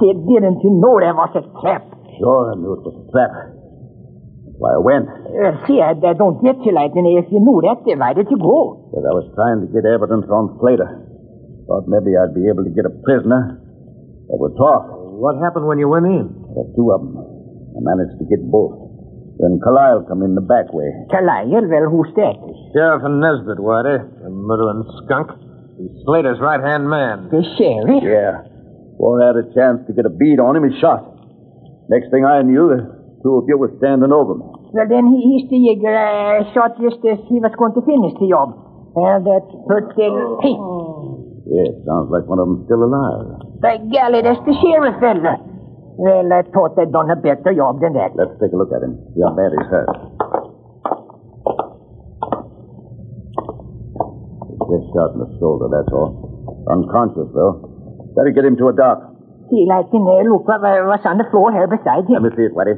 See, 0.00 0.12
didn't 0.16 0.64
you 0.64 0.72
know 0.80 0.96
there 0.96 1.12
was 1.12 1.32
a 1.36 1.44
trap? 1.60 1.84
Sure, 2.16 2.52
I 2.52 2.56
knew 2.56 2.72
it 2.72 2.84
was 2.84 2.96
a 2.96 3.04
trap. 3.12 3.55
That's 4.56 4.64
why 4.64 4.72
I 4.72 4.80
went. 4.80 5.04
Uh, 5.04 5.52
see, 5.68 5.84
I, 5.84 5.92
I 5.92 6.16
don't 6.16 6.40
get 6.40 6.56
you, 6.64 6.72
Lightning. 6.72 7.04
Er 7.04 7.20
if 7.20 7.28
you 7.28 7.44
knew 7.44 7.60
that, 7.68 7.84
then 7.84 8.00
why 8.00 8.16
did 8.16 8.24
you 8.32 8.40
go? 8.40 8.88
Because 8.88 9.04
I 9.04 9.12
was 9.12 9.28
trying 9.36 9.60
to 9.60 9.68
get 9.68 9.84
evidence 9.84 10.24
on 10.32 10.56
Slater. 10.64 10.88
Thought 11.68 11.84
maybe 11.92 12.16
I'd 12.16 12.32
be 12.32 12.48
able 12.48 12.64
to 12.64 12.72
get 12.72 12.88
a 12.88 12.94
prisoner 13.04 13.60
that 13.60 14.38
would 14.40 14.56
talk. 14.56 14.88
What 15.20 15.36
happened 15.44 15.68
when 15.68 15.76
you 15.76 15.92
went 15.92 16.08
in? 16.08 16.32
There 16.56 16.64
were 16.64 16.72
two 16.72 16.88
of 16.88 17.04
them. 17.04 17.20
I 17.20 17.84
managed 17.84 18.16
to 18.16 18.24
get 18.32 18.40
both. 18.48 18.80
Then 19.36 19.60
Carlisle 19.60 20.08
come 20.08 20.24
in 20.24 20.32
the 20.32 20.40
back 20.40 20.72
way. 20.72 20.88
Carlisle, 21.12 21.52
well, 21.52 21.92
who's 21.92 22.08
that? 22.16 22.40
Sheriff 22.72 23.04
and 23.04 23.20
Nesbit, 23.20 23.60
Whitey. 23.60 24.00
Eh? 24.00 24.24
The 24.24 24.32
murdering 24.32 24.88
skunk. 25.04 25.36
He's 25.76 25.92
Slater's 26.08 26.40
right-hand 26.40 26.88
man. 26.88 27.28
The 27.28 27.44
sheriff? 27.60 28.00
Yeah. 28.00 28.40
Before 28.96 29.20
I 29.20 29.36
had 29.36 29.36
a 29.36 29.46
chance 29.52 29.84
to 29.84 29.92
get 29.92 30.08
a 30.08 30.14
bead 30.16 30.40
on 30.40 30.56
him, 30.56 30.64
he 30.64 30.80
shot. 30.80 31.04
Next 31.92 32.08
thing 32.08 32.24
I 32.24 32.40
knew, 32.40 32.72
the 32.72 32.95
two 33.22 33.40
of 33.40 33.44
you 33.48 33.56
were 33.56 33.72
standing 33.78 34.12
over 34.12 34.34
me. 34.36 34.46
Well, 34.72 34.88
then 34.88 35.08
he, 35.12 35.18
he's 35.40 35.44
the 35.48 35.58
jigger. 35.60 35.94
I 35.94 36.42
uh, 36.42 36.52
shot 36.52 36.76
just 36.80 37.00
as 37.06 37.18
he 37.28 37.40
was 37.40 37.52
going 37.56 37.72
to 37.76 37.82
finish 37.86 38.12
the 38.20 38.28
job. 38.28 38.52
And 38.96 39.24
that 39.28 39.44
hurt 39.68 39.92
the... 39.96 40.08
Oh. 40.08 40.40
Hey, 40.40 40.56
Yeah, 41.48 41.68
it 41.72 41.78
sounds 41.84 42.08
like 42.08 42.24
one 42.28 42.40
of 42.40 42.48
them 42.48 42.64
still 42.64 42.80
alive. 42.84 43.60
by 43.60 43.76
golly, 43.78 44.20
that's 44.24 44.40
the 44.44 44.56
sheriff 44.56 44.96
fella. 45.00 45.36
Well, 45.96 46.28
I 46.28 46.42
thought 46.52 46.76
they'd 46.76 46.92
done 46.92 47.08
a 47.08 47.16
better 47.16 47.52
job 47.56 47.80
than 47.80 47.96
that. 47.96 48.12
Let's 48.16 48.36
take 48.40 48.52
a 48.52 48.58
look 48.60 48.68
at 48.72 48.84
him. 48.84 49.00
See 49.16 49.20
how 49.24 49.32
bad 49.32 49.52
he's 49.52 49.68
hurt. 49.68 49.88
He's 54.48 54.60
just 54.60 54.86
shot 54.92 55.16
in 55.16 55.20
the 55.24 55.30
shoulder, 55.40 55.68
that's 55.72 55.92
all. 55.92 56.64
Unconscious, 56.68 57.28
though. 57.32 57.64
Better 58.16 58.32
get 58.32 58.44
him 58.44 58.56
to 58.56 58.68
a 58.68 58.74
doc. 58.76 58.98
See, 59.52 59.64
like 59.68 59.86
in 59.92 60.02
there, 60.04 60.24
look 60.26 60.48
uh, 60.48 60.58
what 60.58 60.98
was 60.98 61.04
on 61.04 61.18
the 61.20 61.28
floor 61.30 61.52
here 61.52 61.68
beside 61.68 62.08
him. 62.10 62.18
Let 62.24 62.28
me 62.28 62.30
see 62.34 62.48
it, 62.50 62.54
Whitey. 62.56 62.76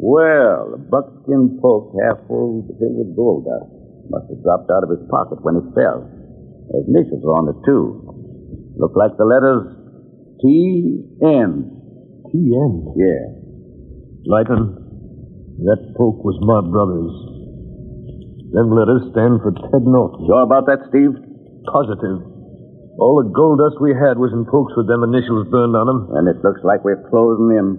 Well, 0.00 0.72
the 0.72 0.80
buckskin 0.80 1.60
poke 1.60 1.92
half 2.00 2.24
full 2.24 2.64
filled 2.80 2.96
with 3.04 3.12
gold 3.12 3.44
dust. 3.44 3.68
Must 4.08 4.32
have 4.32 4.40
dropped 4.40 4.72
out 4.72 4.88
of 4.88 4.90
his 4.96 5.04
pocket 5.12 5.44
when 5.44 5.60
he 5.60 5.64
fell. 5.76 6.08
There's 6.72 6.88
initials 6.88 7.20
on 7.28 7.52
it, 7.52 7.60
too. 7.68 8.00
Look 8.80 8.96
like 8.96 9.12
the 9.20 9.28
letters 9.28 9.76
T-N. 10.40 11.52
T.N. 12.32 12.72
Yeah. 12.96 13.24
Lighton, 14.24 15.68
that 15.68 15.80
poke 16.00 16.24
was 16.24 16.40
my 16.48 16.64
brother's. 16.64 17.12
Them 18.56 18.72
letters 18.72 19.04
stand 19.12 19.44
for 19.44 19.52
Ted 19.52 19.84
Norton. 19.84 20.24
Sure 20.24 20.48
about 20.48 20.64
that, 20.64 20.80
Steve? 20.88 21.12
Positive. 21.68 22.24
All 22.96 23.20
the 23.20 23.28
gold 23.36 23.60
dust 23.60 23.76
we 23.84 23.92
had 23.92 24.16
was 24.16 24.32
in 24.32 24.48
pokes 24.48 24.72
with 24.80 24.88
them 24.88 25.04
initials 25.04 25.44
burned 25.52 25.76
on 25.76 25.84
them. 25.84 26.00
And 26.16 26.24
it 26.24 26.40
looks 26.40 26.64
like 26.64 26.88
we're 26.88 27.04
closing 27.12 27.52
in. 27.52 27.76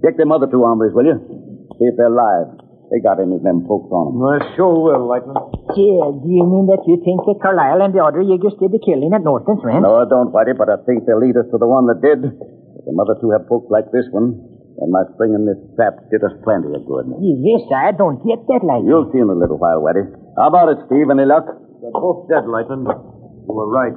Check 0.00 0.16
them 0.16 0.32
other 0.32 0.48
two 0.48 0.64
hombres, 0.64 0.96
will 0.96 1.04
you? 1.04 1.47
See 1.76 1.84
if 1.90 1.96
they're 2.00 2.08
live. 2.12 2.64
They 2.88 3.04
got 3.04 3.20
any 3.20 3.36
of 3.36 3.44
them 3.44 3.68
pokes 3.68 3.92
on 3.92 4.16
them. 4.16 4.24
I 4.24 4.40
sure 4.56 4.72
will, 4.72 5.04
Lighton. 5.04 5.36
Yeah, 5.76 6.08
do 6.08 6.24
you 6.24 6.40
mean 6.48 6.64
that 6.72 6.80
you 6.88 6.96
think 7.04 7.20
that 7.28 7.36
Carlisle 7.44 7.84
and 7.84 7.92
the 7.92 8.00
other 8.00 8.24
jiggers 8.24 8.56
did 8.56 8.72
the 8.72 8.80
killing 8.80 9.12
at 9.12 9.20
Norton's 9.20 9.60
ranch? 9.60 9.84
No, 9.84 10.00
I 10.00 10.08
don't, 10.08 10.32
Whitey, 10.32 10.56
but 10.56 10.72
I 10.72 10.80
think 10.88 11.04
they'll 11.04 11.20
lead 11.20 11.36
us 11.36 11.44
to 11.52 11.60
the 11.60 11.68
one 11.68 11.84
that 11.92 12.00
did. 12.00 12.24
If 12.24 12.82
the 12.88 12.94
other 12.96 13.20
two 13.20 13.28
have 13.36 13.44
pokes 13.44 13.68
like 13.68 13.92
this 13.92 14.08
one, 14.08 14.40
then 14.80 14.88
my 14.88 15.04
spring 15.12 15.36
in 15.36 15.44
this 15.44 15.60
trap 15.76 16.00
did 16.08 16.24
us 16.24 16.32
plenty 16.40 16.72
of 16.72 16.88
good. 16.88 17.12
Yes, 17.20 17.68
I 17.68 17.92
don't 17.92 18.24
get 18.24 18.40
that, 18.48 18.64
like. 18.64 18.80
You'll 18.88 19.12
see 19.12 19.20
in 19.20 19.28
a 19.28 19.36
little 19.36 19.60
while, 19.60 19.84
Whitey. 19.84 20.08
How 20.40 20.48
about 20.48 20.72
it, 20.72 20.80
Steve? 20.88 21.12
Any 21.12 21.28
luck? 21.28 21.44
They're 21.44 21.92
both 21.92 22.24
dead, 22.32 22.48
Lighton. 22.48 22.88
You 22.88 23.52
were 23.52 23.68
right. 23.68 23.92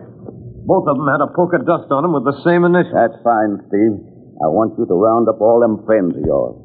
Both 0.67 0.91
of 0.91 0.99
them 0.99 1.07
had 1.07 1.23
a 1.23 1.31
poke 1.31 1.55
of 1.55 1.63
dust 1.63 1.88
on 1.95 2.03
them 2.03 2.12
with 2.12 2.27
the 2.27 2.36
same 2.43 2.67
initials. 2.67 2.91
That's 2.91 3.19
fine, 3.23 3.63
Steve. 3.71 3.95
I 4.43 4.51
want 4.51 4.75
you 4.75 4.84
to 4.84 4.95
round 4.99 5.31
up 5.31 5.39
all 5.39 5.63
them 5.63 5.88
friends 5.88 6.12
of 6.19 6.23
yours. 6.27 6.60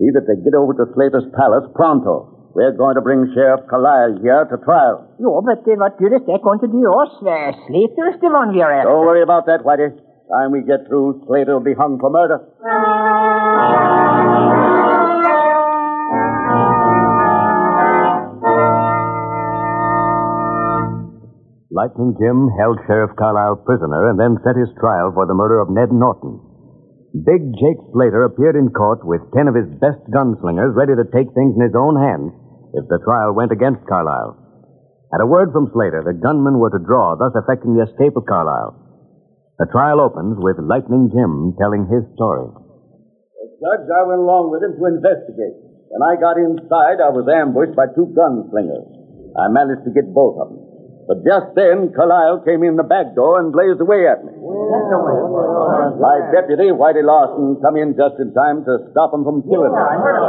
See 0.00 0.08
that 0.16 0.24
they 0.24 0.40
get 0.40 0.56
over 0.56 0.72
to 0.80 0.88
Slater's 0.96 1.28
Palace 1.36 1.68
pronto. 1.76 2.40
We're 2.56 2.72
going 2.72 2.96
to 2.96 3.04
bring 3.04 3.28
Sheriff 3.36 3.68
Carlisle 3.68 4.24
here 4.24 4.48
to 4.48 4.56
trial. 4.64 5.04
No, 5.20 5.44
but 5.44 5.60
uh, 5.60 5.76
what 5.76 6.00
good 6.00 6.16
is 6.16 6.24
that 6.24 6.40
going 6.40 6.58
to 6.64 6.72
do 6.72 6.80
us? 6.88 7.12
Uh, 7.20 7.52
Slater's 7.68 8.16
the 8.24 8.32
one 8.32 8.56
we 8.56 8.64
are 8.64 8.72
after. 8.72 8.88
Don't 8.88 9.04
worry 9.04 9.20
about 9.20 9.44
that, 9.44 9.60
Whitey. 9.60 9.92
Time 9.92 10.56
we 10.56 10.64
get 10.64 10.88
through, 10.88 11.20
Slater 11.28 11.52
will 11.52 11.68
be 11.68 11.76
hung 11.76 12.00
for 12.00 12.08
murder. 12.08 12.40
Lightning 21.70 22.16
Jim 22.16 22.48
held 22.56 22.80
Sheriff 22.88 23.12
Carlisle 23.20 23.62
prisoner 23.68 24.08
and 24.08 24.18
then 24.18 24.40
set 24.48 24.56
his 24.56 24.72
trial 24.80 25.12
for 25.12 25.26
the 25.28 25.34
murder 25.36 25.60
of 25.60 25.68
Ned 25.68 25.92
Norton. 25.92 26.49
Big 27.10 27.42
Jake 27.58 27.82
Slater 27.90 28.22
appeared 28.22 28.54
in 28.54 28.70
court 28.70 29.02
with 29.02 29.34
ten 29.34 29.50
of 29.50 29.58
his 29.58 29.66
best 29.82 29.98
gunslingers 30.14 30.78
ready 30.78 30.94
to 30.94 31.10
take 31.10 31.34
things 31.34 31.58
in 31.58 31.62
his 31.66 31.74
own 31.74 31.98
hands 31.98 32.30
if 32.70 32.86
the 32.86 33.02
trial 33.02 33.34
went 33.34 33.50
against 33.50 33.82
Carlisle. 33.90 34.38
At 35.10 35.18
a 35.18 35.26
word 35.26 35.50
from 35.50 35.74
Slater, 35.74 36.06
the 36.06 36.14
gunmen 36.14 36.62
were 36.62 36.70
to 36.70 36.78
draw, 36.78 37.18
thus 37.18 37.34
affecting 37.34 37.74
the 37.74 37.82
escape 37.82 38.14
of 38.14 38.30
Carlisle. 38.30 38.78
The 39.58 39.66
trial 39.74 39.98
opens 39.98 40.38
with 40.38 40.62
Lightning 40.62 41.10
Jim 41.10 41.58
telling 41.58 41.90
his 41.90 42.06
story. 42.14 42.46
Judge, 43.58 43.90
I 43.90 44.06
went 44.06 44.22
along 44.22 44.54
with 44.54 44.62
him 44.62 44.78
to 44.78 44.84
investigate. 44.86 45.58
When 45.90 46.06
I 46.06 46.14
got 46.14 46.38
inside, 46.38 47.02
I 47.02 47.10
was 47.10 47.26
ambushed 47.26 47.74
by 47.74 47.90
two 47.90 48.14
gunslingers. 48.14 48.86
I 49.34 49.50
managed 49.50 49.82
to 49.82 49.90
get 49.90 50.14
both 50.14 50.38
of 50.38 50.46
them. 50.54 50.69
But 51.10 51.26
just 51.26 51.58
then, 51.58 51.90
Carlisle 51.90 52.46
came 52.46 52.62
in 52.62 52.78
the 52.78 52.86
back 52.86 53.18
door 53.18 53.42
and 53.42 53.50
blazed 53.50 53.82
away 53.82 54.06
at 54.06 54.22
me. 54.22 54.30
My 54.30 56.16
deputy, 56.30 56.70
Whitey 56.70 57.02
Larson, 57.02 57.58
come 57.58 57.74
in 57.74 57.98
just 57.98 58.14
in 58.22 58.30
time 58.30 58.62
to 58.62 58.78
stop 58.94 59.10
him 59.10 59.26
from 59.26 59.42
killing 59.42 59.74
me. 59.74 59.82
I 59.82 59.98
heard 59.98 60.14
him. 60.14 60.22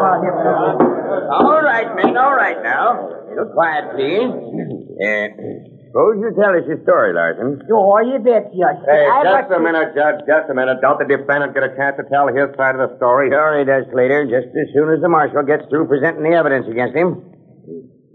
All 1.38 1.62
right, 1.62 1.86
men, 1.94 2.18
all 2.18 2.34
right 2.34 2.58
now. 2.66 3.14
Little 3.30 3.54
quiet, 3.54 3.94
please. 3.94 4.26
Uh, 4.26 5.30
suppose 5.94 6.18
you 6.18 6.34
tell 6.34 6.58
us 6.58 6.66
your 6.66 6.82
story, 6.82 7.14
Larson. 7.14 7.62
Oh, 7.70 8.02
you 8.02 8.18
bet, 8.18 8.50
Judge. 8.50 8.82
Hey, 8.90 9.06
I 9.06 9.22
just 9.22 9.54
got 9.54 9.54
a 9.54 9.62
to- 9.62 9.62
minute, 9.62 9.94
Judge, 9.94 10.26
just 10.26 10.50
a 10.50 10.56
minute. 10.58 10.82
Don't 10.82 10.98
the 10.98 11.06
defendant 11.06 11.54
get 11.54 11.62
a 11.62 11.78
chance 11.78 12.02
to 12.02 12.10
tell 12.10 12.26
his 12.26 12.50
side 12.58 12.74
of 12.74 12.82
the 12.90 12.98
story? 12.98 13.30
Sure 13.30 13.54
he 13.62 13.70
does, 13.70 13.86
Slater, 13.94 14.26
just 14.26 14.50
as 14.50 14.68
soon 14.74 14.90
as 14.90 14.98
the 14.98 15.14
marshal 15.14 15.46
gets 15.46 15.70
through 15.70 15.86
presenting 15.86 16.26
the 16.26 16.34
evidence 16.34 16.66
against 16.66 16.98
him. 16.98 17.22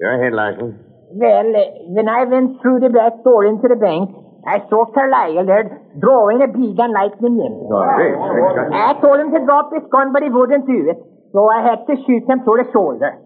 Go 0.02 0.08
ahead, 0.18 0.34
Larson. 0.34 0.82
Well, 1.10 1.46
uh, 1.54 1.64
when 1.94 2.08
I 2.08 2.24
went 2.24 2.60
through 2.62 2.80
the 2.80 2.90
back 2.90 3.22
door 3.22 3.46
into 3.46 3.68
the 3.68 3.78
bank, 3.78 4.10
I 4.46 4.62
saw 4.70 4.86
Carlisle 4.90 5.46
there 5.46 5.82
drawing 5.98 6.42
a 6.42 6.48
bead 6.50 6.78
on 6.78 6.94
Lightning 6.94 7.38
Jim. 7.38 7.54
I 7.70 8.94
told 9.02 9.18
him 9.18 9.30
to 9.34 9.40
drop 9.46 9.70
his 9.74 9.82
gun, 9.90 10.12
but 10.12 10.22
he 10.22 10.30
wouldn't 10.30 10.66
do 10.66 10.90
it. 10.90 10.98
So 11.34 11.46
I 11.50 11.62
had 11.62 11.86
to 11.86 11.94
shoot 12.06 12.26
him 12.26 12.42
through 12.46 12.62
the 12.62 12.68
shoulder. 12.72 13.22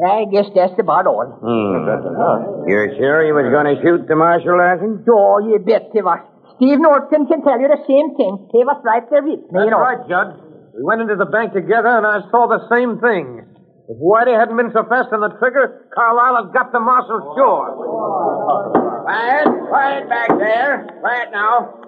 I 0.00 0.24
guess 0.32 0.48
that's 0.56 0.74
about 0.80 1.06
all. 1.06 1.28
Hmm. 1.28 2.68
You're 2.68 2.96
sure 2.96 3.24
he 3.24 3.32
was 3.32 3.48
going 3.52 3.68
to 3.68 3.76
shoot 3.84 4.08
the 4.08 4.16
marshal, 4.16 4.56
Larson? 4.56 5.04
Oh, 5.04 5.38
you 5.44 5.60
bet 5.60 5.92
he 5.92 6.00
was. 6.00 6.18
Steve 6.56 6.80
Norton 6.80 7.28
can 7.28 7.44
tell 7.44 7.60
you 7.60 7.68
the 7.68 7.80
same 7.84 8.16
thing. 8.16 8.48
He 8.52 8.64
was 8.64 8.80
right 8.84 9.04
there 9.12 9.22
with 9.22 9.40
me, 9.40 9.46
That's 9.52 9.64
you 9.66 9.70
know. 9.70 9.80
right, 9.84 10.00
Judge. 10.08 10.32
We 10.72 10.82
went 10.84 11.04
into 11.04 11.16
the 11.16 11.28
bank 11.28 11.52
together, 11.52 11.92
and 11.92 12.06
I 12.08 12.24
saw 12.32 12.48
the 12.48 12.64
same 12.72 12.96
thing. 12.98 13.44
If 13.88 13.98
Whitey 13.98 14.38
hadn't 14.38 14.56
been 14.56 14.70
so 14.72 14.86
fast 14.86 15.10
on 15.12 15.20
the 15.20 15.34
trigger, 15.42 15.90
Carlisle 15.94 16.46
had 16.46 16.54
got 16.54 16.70
the 16.70 16.78
marshal 16.78 17.34
sure. 17.34 17.66
Quiet, 19.02 19.48
quiet 19.68 20.08
back 20.08 20.30
there. 20.38 20.86
Quiet 21.00 21.28
now. 21.32 21.82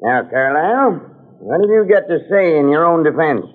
Now, 0.00 0.28
Carlisle, 0.28 1.00
what 1.40 1.60
did 1.64 1.70
you 1.72 1.86
get 1.88 2.08
to 2.08 2.18
say 2.30 2.58
in 2.58 2.68
your 2.68 2.84
own 2.84 3.02
defense? 3.02 3.46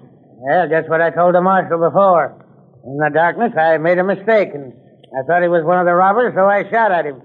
Well, 0.42 0.68
just 0.68 0.90
what 0.90 1.00
I 1.00 1.12
told 1.12 1.36
the 1.36 1.42
marshal 1.42 1.78
before. 1.78 2.42
In 2.84 2.98
the 2.98 3.12
darkness, 3.14 3.54
I 3.56 3.78
made 3.78 3.98
a 3.98 4.04
mistake, 4.04 4.50
and 4.54 4.74
I 5.14 5.22
thought 5.24 5.42
he 5.42 5.48
was 5.48 5.64
one 5.64 5.80
of 5.80 5.86
the 5.86 5.94
robbers, 5.94 6.34
so 6.36 6.44
I 6.44 6.68
shot 6.70 6.92
at 6.92 7.06
him. 7.06 7.22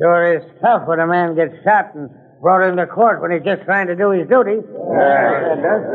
Sure 0.00 0.34
is 0.34 0.42
tough 0.64 0.88
when 0.88 0.98
a 0.98 1.06
man 1.06 1.36
gets 1.36 1.52
shot 1.62 1.94
and 1.94 2.08
brought 2.40 2.66
into 2.66 2.86
court 2.86 3.20
when 3.20 3.30
he's 3.30 3.44
just 3.44 3.62
trying 3.68 3.86
to 3.86 3.94
do 3.94 4.10
his 4.10 4.26
duty. 4.26 4.58
Uh, 4.58 4.96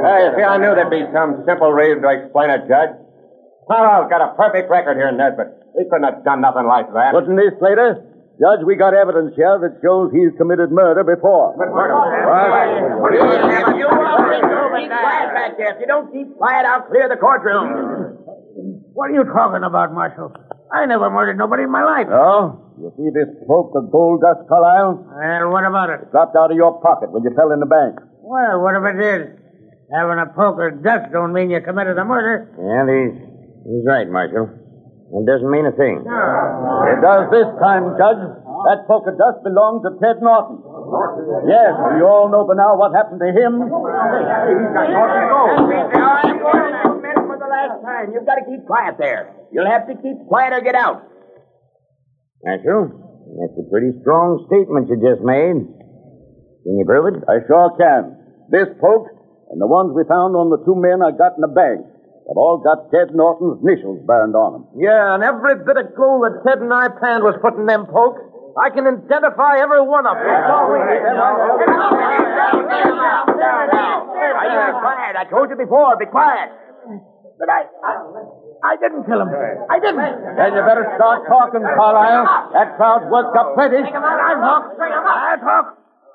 hey, 0.05 0.29
see, 0.37 0.45
I 0.45 0.55
knew 0.61 0.71
there'd 0.77 0.93
be 0.93 1.03
some 1.11 1.43
simple 1.43 1.73
reason 1.73 2.05
to 2.05 2.09
explain 2.13 2.53
it, 2.53 2.69
Judge. 2.69 2.95
Carlisle's 3.67 4.09
got 4.09 4.21
a 4.21 4.33
perfect 4.37 4.69
record 4.69 4.97
here 4.97 5.09
in 5.09 5.17
Nesbit. 5.17 5.49
He 5.77 5.83
couldn't 5.89 6.05
have 6.05 6.23
done 6.23 6.41
nothing 6.41 6.67
like 6.69 6.91
that. 6.93 7.13
Couldn't 7.13 7.37
he, 7.37 7.49
Slater? 7.57 8.05
Judge, 8.39 8.67
we 8.67 8.75
got 8.75 8.93
evidence 8.93 9.31
here 9.39 9.55
that 9.63 9.79
shows 9.79 10.11
he's 10.11 10.35
committed 10.37 10.69
murder 10.69 11.07
before. 11.07 11.55
But 11.55 11.71
murder. 11.71 11.95
You 13.15 13.89
keep 14.75 14.91
quiet 14.91 15.29
back 15.33 15.57
there. 15.57 15.71
If 15.73 15.79
you 15.79 15.87
don't 15.87 16.11
keep 16.11 16.35
quiet, 16.35 16.65
I'll 16.67 16.83
clear 16.83 17.07
the 17.07 17.15
courtroom. 17.15 18.19
What 18.93 19.11
are 19.11 19.15
you 19.15 19.23
talking 19.23 19.63
about, 19.63 19.93
Marshal? 19.93 20.31
I 20.71 20.85
never 20.85 21.09
murdered 21.09 21.37
nobody 21.37 21.63
in 21.63 21.71
my 21.71 21.83
life. 21.83 22.07
Oh? 22.11 22.59
You 22.75 22.91
see 22.99 23.07
this 23.15 23.31
poke 23.47 23.71
of 23.75 23.91
gold 23.91 24.19
dust, 24.19 24.47
Carlisle? 24.49 25.07
Well, 25.07 25.51
what 25.51 25.63
about 25.63 25.89
it? 25.89 26.11
Dropped 26.11 26.35
out 26.35 26.51
of 26.51 26.57
your 26.57 26.79
pocket 26.81 27.11
when 27.11 27.23
you 27.23 27.31
fell 27.35 27.51
in 27.51 27.59
the 27.63 27.65
bank. 27.71 27.99
Well, 28.19 28.59
what 28.59 28.75
if 28.75 28.83
it 28.83 28.97
did? 28.99 29.21
Having 29.95 30.19
a 30.19 30.27
poker 30.35 30.75
of 30.75 30.83
dust 30.83 31.11
don't 31.13 31.31
mean 31.31 31.51
you 31.51 31.61
committed 31.61 31.97
a 31.97 32.03
murder. 32.03 32.51
Yeah, 32.59 32.83
he's, 32.83 33.15
he's 33.65 33.85
right, 33.85 34.07
Marshal. 34.07 34.65
It 35.05 35.25
doesn't 35.29 35.49
mean 35.49 35.65
a 35.69 35.75
thing. 35.77 36.01
It 36.01 36.99
does 37.01 37.29
this 37.29 37.45
time, 37.61 37.93
Judge. 37.93 38.25
That 38.65 38.89
poke 38.89 39.05
of 39.05 39.13
dust 39.21 39.45
belonged 39.45 39.85
to 39.85 39.93
Ted 40.01 40.17
Norton. 40.25 40.57
Yes, 41.45 41.77
we 41.93 42.01
all 42.01 42.25
know 42.33 42.49
by 42.49 42.57
now 42.57 42.73
what 42.73 42.89
happened 42.97 43.21
to 43.21 43.29
him. 43.29 43.61
I'm 43.61 43.69
going 43.69 43.93
to 43.93 44.09
men 46.97 47.17
for 47.29 47.37
the 47.37 47.45
last 47.45 47.85
time. 47.85 48.09
You've 48.13 48.25
got 48.25 48.41
to 48.41 48.45
keep 48.49 48.65
quiet 48.65 48.97
there. 48.97 49.29
You'll 49.53 49.69
have 49.69 49.85
to 49.85 49.93
keep 49.93 50.17
quiet 50.25 50.57
or 50.57 50.61
get 50.65 50.73
out. 50.73 51.05
Marshal, 52.41 52.89
that's 53.37 53.57
a 53.61 53.65
pretty 53.69 53.93
strong 54.01 54.41
statement 54.49 54.89
you 54.89 54.97
just 54.97 55.21
made. 55.21 55.61
Can 56.65 56.73
you 56.81 56.85
prove 56.89 57.13
it? 57.13 57.21
I 57.29 57.45
sure 57.45 57.69
can. 57.77 58.17
This 58.49 58.73
poke 58.81 59.13
and 59.53 59.61
the 59.61 59.69
ones 59.69 59.93
we 59.93 60.01
found 60.09 60.33
on 60.33 60.49
the 60.49 60.57
two 60.65 60.73
men 60.73 61.05
I 61.05 61.13
got 61.13 61.37
in 61.37 61.45
the 61.45 61.53
bank 61.53 61.85
have 62.27 62.37
all 62.37 62.57
got 62.57 62.89
Ted 62.89 63.13
Norton's 63.13 63.61
initials 63.61 64.01
burned 64.05 64.35
on 64.35 64.53
them. 64.53 64.65
Yeah, 64.77 65.13
and 65.13 65.23
every 65.23 65.55
bit 65.61 65.77
of 65.77 65.93
gold 65.95 66.25
that 66.25 66.41
Ted 66.41 66.57
and 66.59 66.73
I 66.73 66.89
planned 66.89 67.23
was 67.23 67.37
put 67.41 67.53
in 67.53 67.65
them 67.65 67.85
pokes. 67.85 68.21
I 68.57 68.69
can 68.71 68.87
identify 68.87 69.59
every 69.59 69.81
one 69.83 70.07
of 70.07 70.15
them. 70.15 70.31
Are 73.45 74.47
you 74.47 74.79
quiet? 74.79 75.13
I 75.19 75.25
told 75.29 75.49
you 75.49 75.57
before, 75.59 75.97
be 75.99 76.05
quiet. 76.07 76.49
But 77.37 77.49
I, 77.51 77.67
I, 77.83 77.91
I 78.63 78.73
didn't 78.79 79.03
kill 79.03 79.19
him. 79.19 79.27
I 79.27 79.75
didn't. 79.83 79.99
Then 80.39 80.55
you 80.55 80.63
better 80.63 80.87
start 80.95 81.27
talking, 81.27 81.59
Carlisle. 81.61 82.55
That 82.55 82.79
crowd's 82.79 83.11
worked 83.11 83.35
up 83.35 83.55
plenty. 83.59 83.83
I'll 83.83 83.91
talk. 83.91 84.71
I'll 84.79 85.43
talk. 85.43 85.65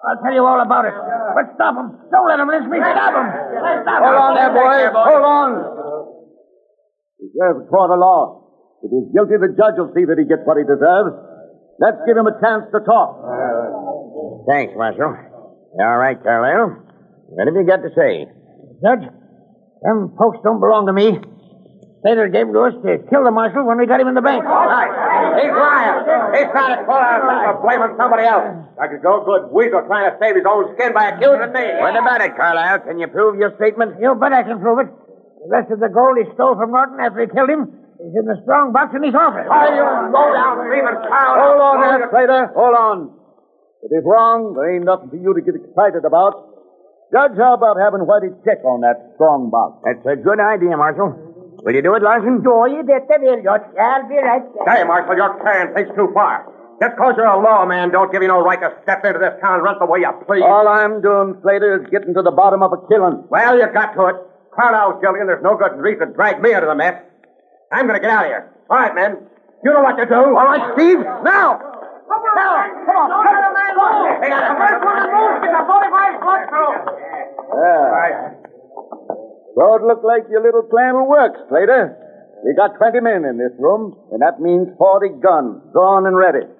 I'll 0.00 0.16
tell 0.24 0.32
you 0.32 0.40
all 0.48 0.64
about 0.64 0.88
it. 0.88 0.96
But 0.96 1.52
stop 1.60 1.76
him. 1.76 1.92
Don't 2.08 2.24
let 2.24 2.40
him 2.40 2.48
lynch 2.48 2.64
me. 2.72 2.80
Stop 2.80 3.12
him. 3.20 3.28
Stop 3.84 4.00
Hold 4.00 4.16
him. 4.16 4.24
on 4.24 4.32
there, 4.32 4.52
boys. 4.56 4.88
Hold 4.96 5.24
on. 5.28 5.50
He 7.20 7.28
deserves 7.28 7.62
a 7.62 7.68
court 7.68 7.92
of 7.92 8.00
law. 8.00 8.48
If 8.82 8.88
he's 8.88 9.12
guilty, 9.12 9.36
the 9.36 9.52
judge 9.52 9.76
will 9.76 9.92
see 9.92 10.08
that 10.08 10.16
he 10.16 10.24
gets 10.24 10.40
what 10.48 10.56
he 10.56 10.64
deserves. 10.64 11.12
Let's 11.76 12.00
give 12.08 12.16
him 12.16 12.24
a 12.26 12.36
chance 12.40 12.64
to 12.72 12.80
talk. 12.80 13.20
Thanks, 14.48 14.72
Marshal. 14.76 15.12
All 15.12 15.96
right, 16.00 16.16
Carlisle. 16.16 16.80
What 17.28 17.46
have 17.46 17.56
you 17.56 17.64
got 17.68 17.84
to 17.84 17.92
say? 17.92 18.24
Judge, 18.80 19.04
them 19.84 20.16
folks 20.16 20.40
don't 20.42 20.60
belong 20.60 20.88
to 20.88 20.96
me. 20.96 21.20
Slater 22.00 22.32
gave 22.32 22.48
them 22.48 22.56
to 22.56 22.64
us 22.64 22.74
to 22.80 23.04
kill 23.12 23.28
the 23.28 23.30
marshal 23.30 23.68
when 23.68 23.76
we 23.76 23.84
got 23.84 24.00
him 24.00 24.08
in 24.08 24.16
the 24.16 24.24
bank. 24.24 24.40
All 24.40 24.64
right. 24.64 24.88
He's 25.36 25.52
lying. 25.52 26.00
He's 26.32 26.48
trying 26.48 26.80
to 26.80 26.84
pull 26.88 26.96
out 26.96 27.20
of 27.20 27.60
blaming 27.60 27.92
somebody 28.00 28.24
else. 28.24 28.72
Like 28.80 28.96
a 28.96 28.98
no 29.04 29.20
good 29.20 29.52
weasel 29.52 29.84
trying 29.84 30.08
to 30.08 30.16
save 30.16 30.40
his 30.40 30.48
own 30.48 30.72
skin 30.72 30.96
by 30.96 31.12
accusing 31.12 31.52
me. 31.52 31.64
What 31.76 31.92
about 31.92 32.24
it, 32.24 32.32
Carlisle? 32.40 32.88
Can 32.88 32.96
you 32.96 33.08
prove 33.12 33.36
your 33.36 33.52
statement? 33.60 34.00
You 34.00 34.16
bet 34.16 34.32
I 34.32 34.42
can 34.48 34.64
prove 34.64 34.80
it. 34.80 34.88
The 35.40 35.48
rest 35.48 35.72
of 35.72 35.80
the 35.80 35.88
gold 35.88 36.20
he 36.20 36.28
stole 36.36 36.52
from 36.52 36.70
Norton 36.70 37.00
after 37.00 37.24
he 37.24 37.28
killed 37.32 37.48
him 37.48 37.64
is 37.96 38.12
in 38.12 38.28
the 38.28 38.36
strong 38.44 38.76
box 38.76 38.92
in 38.92 39.00
his 39.00 39.16
office. 39.16 39.48
Why, 39.48 39.72
you 39.72 39.84
low 40.12 40.28
down 40.36 40.68
thieving 40.68 41.00
cow. 41.08 41.30
Hold 41.40 41.60
on 41.64 41.76
there, 41.80 42.08
Slater. 42.12 42.42
Hold 42.52 42.76
on. 42.76 42.96
If 43.80 43.88
he's 43.88 44.04
wrong, 44.04 44.52
there 44.52 44.76
ain't 44.76 44.84
nothing 44.84 45.08
for 45.08 45.16
you 45.16 45.32
to 45.32 45.40
get 45.40 45.56
excited 45.56 46.04
about. 46.04 46.52
Judge, 47.08 47.40
how 47.40 47.56
about 47.56 47.80
having 47.80 48.04
Whitey 48.04 48.36
check 48.44 48.60
on 48.68 48.84
that 48.84 49.16
strong 49.16 49.48
box? 49.48 49.80
That's 49.82 50.04
a 50.04 50.20
good 50.20 50.38
idea, 50.38 50.76
Marshal. 50.76 51.16
Will 51.64 51.74
you 51.74 51.82
do 51.82 51.96
it, 51.96 52.04
Larson? 52.04 52.44
Do 52.44 52.68
you 52.68 52.84
bet 52.84 53.08
I 53.08 53.16
will, 53.20 53.40
Judge. 53.40 53.66
I'll 53.80 54.08
be 54.08 54.20
right 54.20 54.44
there. 54.44 54.68
Hey, 54.68 54.84
Marshal, 54.84 55.16
you're 55.16 55.40
carrying 55.40 55.72
things 55.72 55.90
too 55.96 56.12
far. 56.12 56.48
Just 56.80 56.96
because 56.96 57.16
you're 57.16 57.28
a 57.28 57.36
lawman 57.36 57.92
don't 57.92 58.08
give 58.12 58.22
you 58.22 58.28
no 58.28 58.40
right 58.40 58.60
to 58.60 58.72
step 58.84 59.04
into 59.04 59.20
this 59.20 59.36
town 59.40 59.60
and 59.60 59.64
run 59.64 59.76
the 59.80 59.84
way 59.84 60.00
you 60.00 60.12
please. 60.24 60.40
All 60.40 60.68
I'm 60.68 61.00
doing, 61.04 61.36
Slater, 61.42 61.82
is 61.82 61.90
getting 61.92 62.14
to 62.14 62.22
the 62.22 62.32
bottom 62.32 62.62
of 62.62 62.72
a 62.72 62.80
killing. 62.88 63.24
Well, 63.28 63.56
you 63.56 63.68
got 63.68 63.92
to 63.96 64.02
it. 64.08 64.16
Carlisle's 64.60 65.00
guilty, 65.00 65.24
and 65.24 65.28
there's 65.28 65.42
no 65.42 65.56
good 65.56 65.80
reason 65.80 66.12
to 66.12 66.12
drag 66.12 66.44
me 66.44 66.52
into 66.52 66.68
the 66.68 66.76
mess. 66.76 67.00
I'm 67.72 67.88
going 67.88 67.96
to 67.96 68.04
get 68.04 68.12
out 68.12 68.28
of 68.28 68.30
here. 68.30 68.52
All 68.68 68.76
right, 68.76 68.92
men. 68.92 69.24
You 69.64 69.72
know 69.72 69.80
what 69.80 69.96
to 69.96 70.04
do. 70.04 70.20
All 70.36 70.44
right, 70.44 70.76
Steve. 70.76 71.00
Now. 71.24 71.56
Come 72.10 72.26
on, 72.26 72.68
come 72.84 72.96
on, 73.00 73.08
cut 73.22 73.38
it 73.38 73.46
a 73.46 73.52
man 73.54 73.72
loose. 73.78 74.18
Hey, 74.18 74.34
the 74.34 74.56
first 74.58 74.82
one 74.82 74.98
to 74.98 75.08
move 75.14 75.34
gets 75.46 75.56
a 75.56 75.62
45 75.62 76.20
blood 76.20 76.42
through. 76.50 76.74
Yeah. 77.54 78.34
So 79.54 79.62
it 79.78 79.82
looked 79.86 80.04
like 80.04 80.26
your 80.26 80.42
little 80.42 80.66
plan 80.66 80.98
will 80.98 81.06
work, 81.06 81.38
Slater. 81.48 81.94
You 82.42 82.52
got 82.58 82.74
20 82.76 82.98
men 83.00 83.22
in 83.24 83.38
this 83.38 83.54
room, 83.62 83.94
and 84.10 84.20
that 84.26 84.42
means 84.42 84.74
40 84.74 85.22
guns, 85.22 85.62
drawn 85.70 86.04
and 86.04 86.18
ready. 86.18 86.50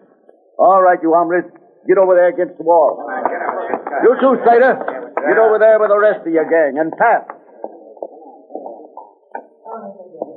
All 0.57 0.81
right, 0.81 1.03
you 1.03 1.13
hombres, 1.19 1.51
get 1.89 1.99
over 1.99 2.15
there 2.15 2.31
against 2.31 2.55
the 2.57 2.65
wall. 2.65 3.03
You 4.07 4.15
too, 4.23 4.39
Slater. 4.47 4.79
Get 4.79 5.39
over 5.39 5.59
there 5.59 5.83
with 5.83 5.91
the 5.91 5.99
rest 5.99 6.23
of 6.23 6.33
your 6.33 6.47
gang, 6.47 6.79
and 6.79 6.95
pass. 6.95 7.27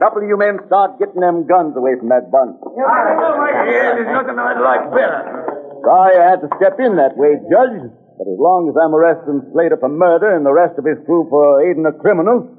A 0.03 0.11
couple 0.11 0.19
of 0.19 0.27
you 0.27 0.35
men 0.35 0.59
start 0.67 0.99
getting 0.99 1.23
them 1.23 1.47
guns 1.47 1.79
away 1.79 1.95
from 1.95 2.11
that 2.11 2.27
bunch. 2.27 2.59
Yeah, 2.75 3.95
there's 3.95 4.11
nothing 4.11 4.35
I'd 4.35 4.59
like 4.59 4.91
better. 4.91 5.47
Sorry 5.79 6.19
I 6.19 6.27
had 6.27 6.43
to 6.43 6.51
step 6.59 6.75
in 6.75 6.99
that 6.99 7.15
way, 7.15 7.39
Judge. 7.47 7.87
But 8.19 8.27
as 8.27 8.35
long 8.35 8.67
as 8.67 8.75
I'm 8.75 8.91
arresting 8.91 9.47
Slater 9.55 9.79
for 9.79 9.87
murder 9.87 10.35
and 10.35 10.43
the 10.43 10.51
rest 10.51 10.75
of 10.75 10.83
his 10.83 10.99
crew 11.07 11.23
for 11.31 11.63
aiding 11.63 11.87
a 11.87 11.95
criminal, 11.95 12.51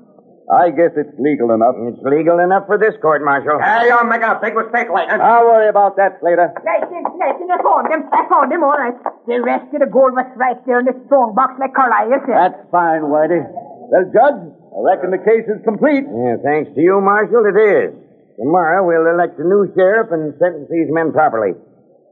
I 0.49 0.73
guess 0.73 0.97
it's 0.97 1.13
legal 1.21 1.53
enough. 1.53 1.77
It's 1.85 2.01
legal 2.01 2.41
enough 2.41 2.65
for 2.65 2.81
this 2.81 2.97
court, 3.05 3.21
Marshal. 3.21 3.61
Hey, 3.61 3.93
you're 3.93 4.09
making 4.09 4.25
a 4.25 4.41
big 4.41 4.57
mistake, 4.57 4.89
Layton. 4.89 5.21
I'll 5.21 5.45
worry 5.45 5.69
about 5.69 6.01
that, 6.01 6.25
Slater. 6.25 6.49
Listen, 6.49 7.05
listen, 7.05 7.49
I 7.53 7.61
found 7.61 7.93
him. 7.93 8.09
I 8.09 8.25
found 8.25 8.49
him, 8.57 8.65
all 8.65 8.73
right. 8.73 8.97
The 9.29 9.45
rest 9.45 9.69
of 9.69 9.85
the 9.85 9.91
gold 9.93 10.17
was 10.17 10.33
right 10.41 10.57
there 10.65 10.81
in 10.81 10.89
the 10.89 10.97
strong 11.13 11.37
box 11.37 11.61
like 11.61 11.77
Carlisle 11.77 12.25
said. 12.25 12.41
That's 12.41 12.65
fine, 12.73 13.05
Whitey. 13.13 13.45
Well, 13.93 14.09
Judge, 14.09 14.49
I 14.75 14.79
reckon 14.83 15.15
the 15.15 15.23
case 15.23 15.47
is 15.47 15.63
complete. 15.63 16.03
Yeah, 16.03 16.43
thanks 16.43 16.75
to 16.75 16.81
you, 16.83 16.99
Marshal, 16.99 17.47
it 17.47 17.55
is. 17.55 17.95
Tomorrow 18.35 18.83
we'll 18.83 19.07
elect 19.07 19.39
a 19.39 19.47
new 19.47 19.71
sheriff 19.79 20.11
and 20.11 20.35
sentence 20.43 20.67
these 20.67 20.91
men 20.91 21.15
properly. 21.15 21.55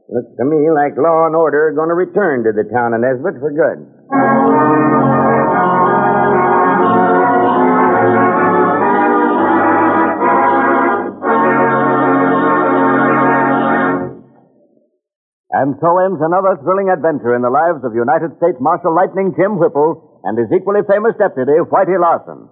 Looks 0.07 0.31
to 0.39 0.45
me 0.47 0.71
like 0.71 0.95
law 0.95 1.27
and 1.27 1.35
order 1.35 1.67
are 1.67 1.75
going 1.75 1.91
to 1.91 1.99
return 1.99 2.47
to 2.47 2.55
the 2.55 2.63
town 2.71 2.95
of 2.95 3.03
Nesbit 3.03 3.35
for 3.43 3.51
good. 3.51 4.62
And 15.63 15.79
so 15.79 15.95
ends 15.95 16.19
another 16.19 16.59
thrilling 16.59 16.91
adventure 16.91 17.39
in 17.39 17.41
the 17.41 17.47
lives 17.47 17.87
of 17.87 17.95
United 17.95 18.35
States 18.35 18.59
Marshal 18.59 18.91
Lightning 18.91 19.31
Jim 19.31 19.55
Whipple 19.55 20.19
and 20.27 20.35
his 20.35 20.51
equally 20.51 20.83
famous 20.91 21.15
deputy, 21.15 21.55
Whitey 21.71 21.95
Larson. 21.95 22.51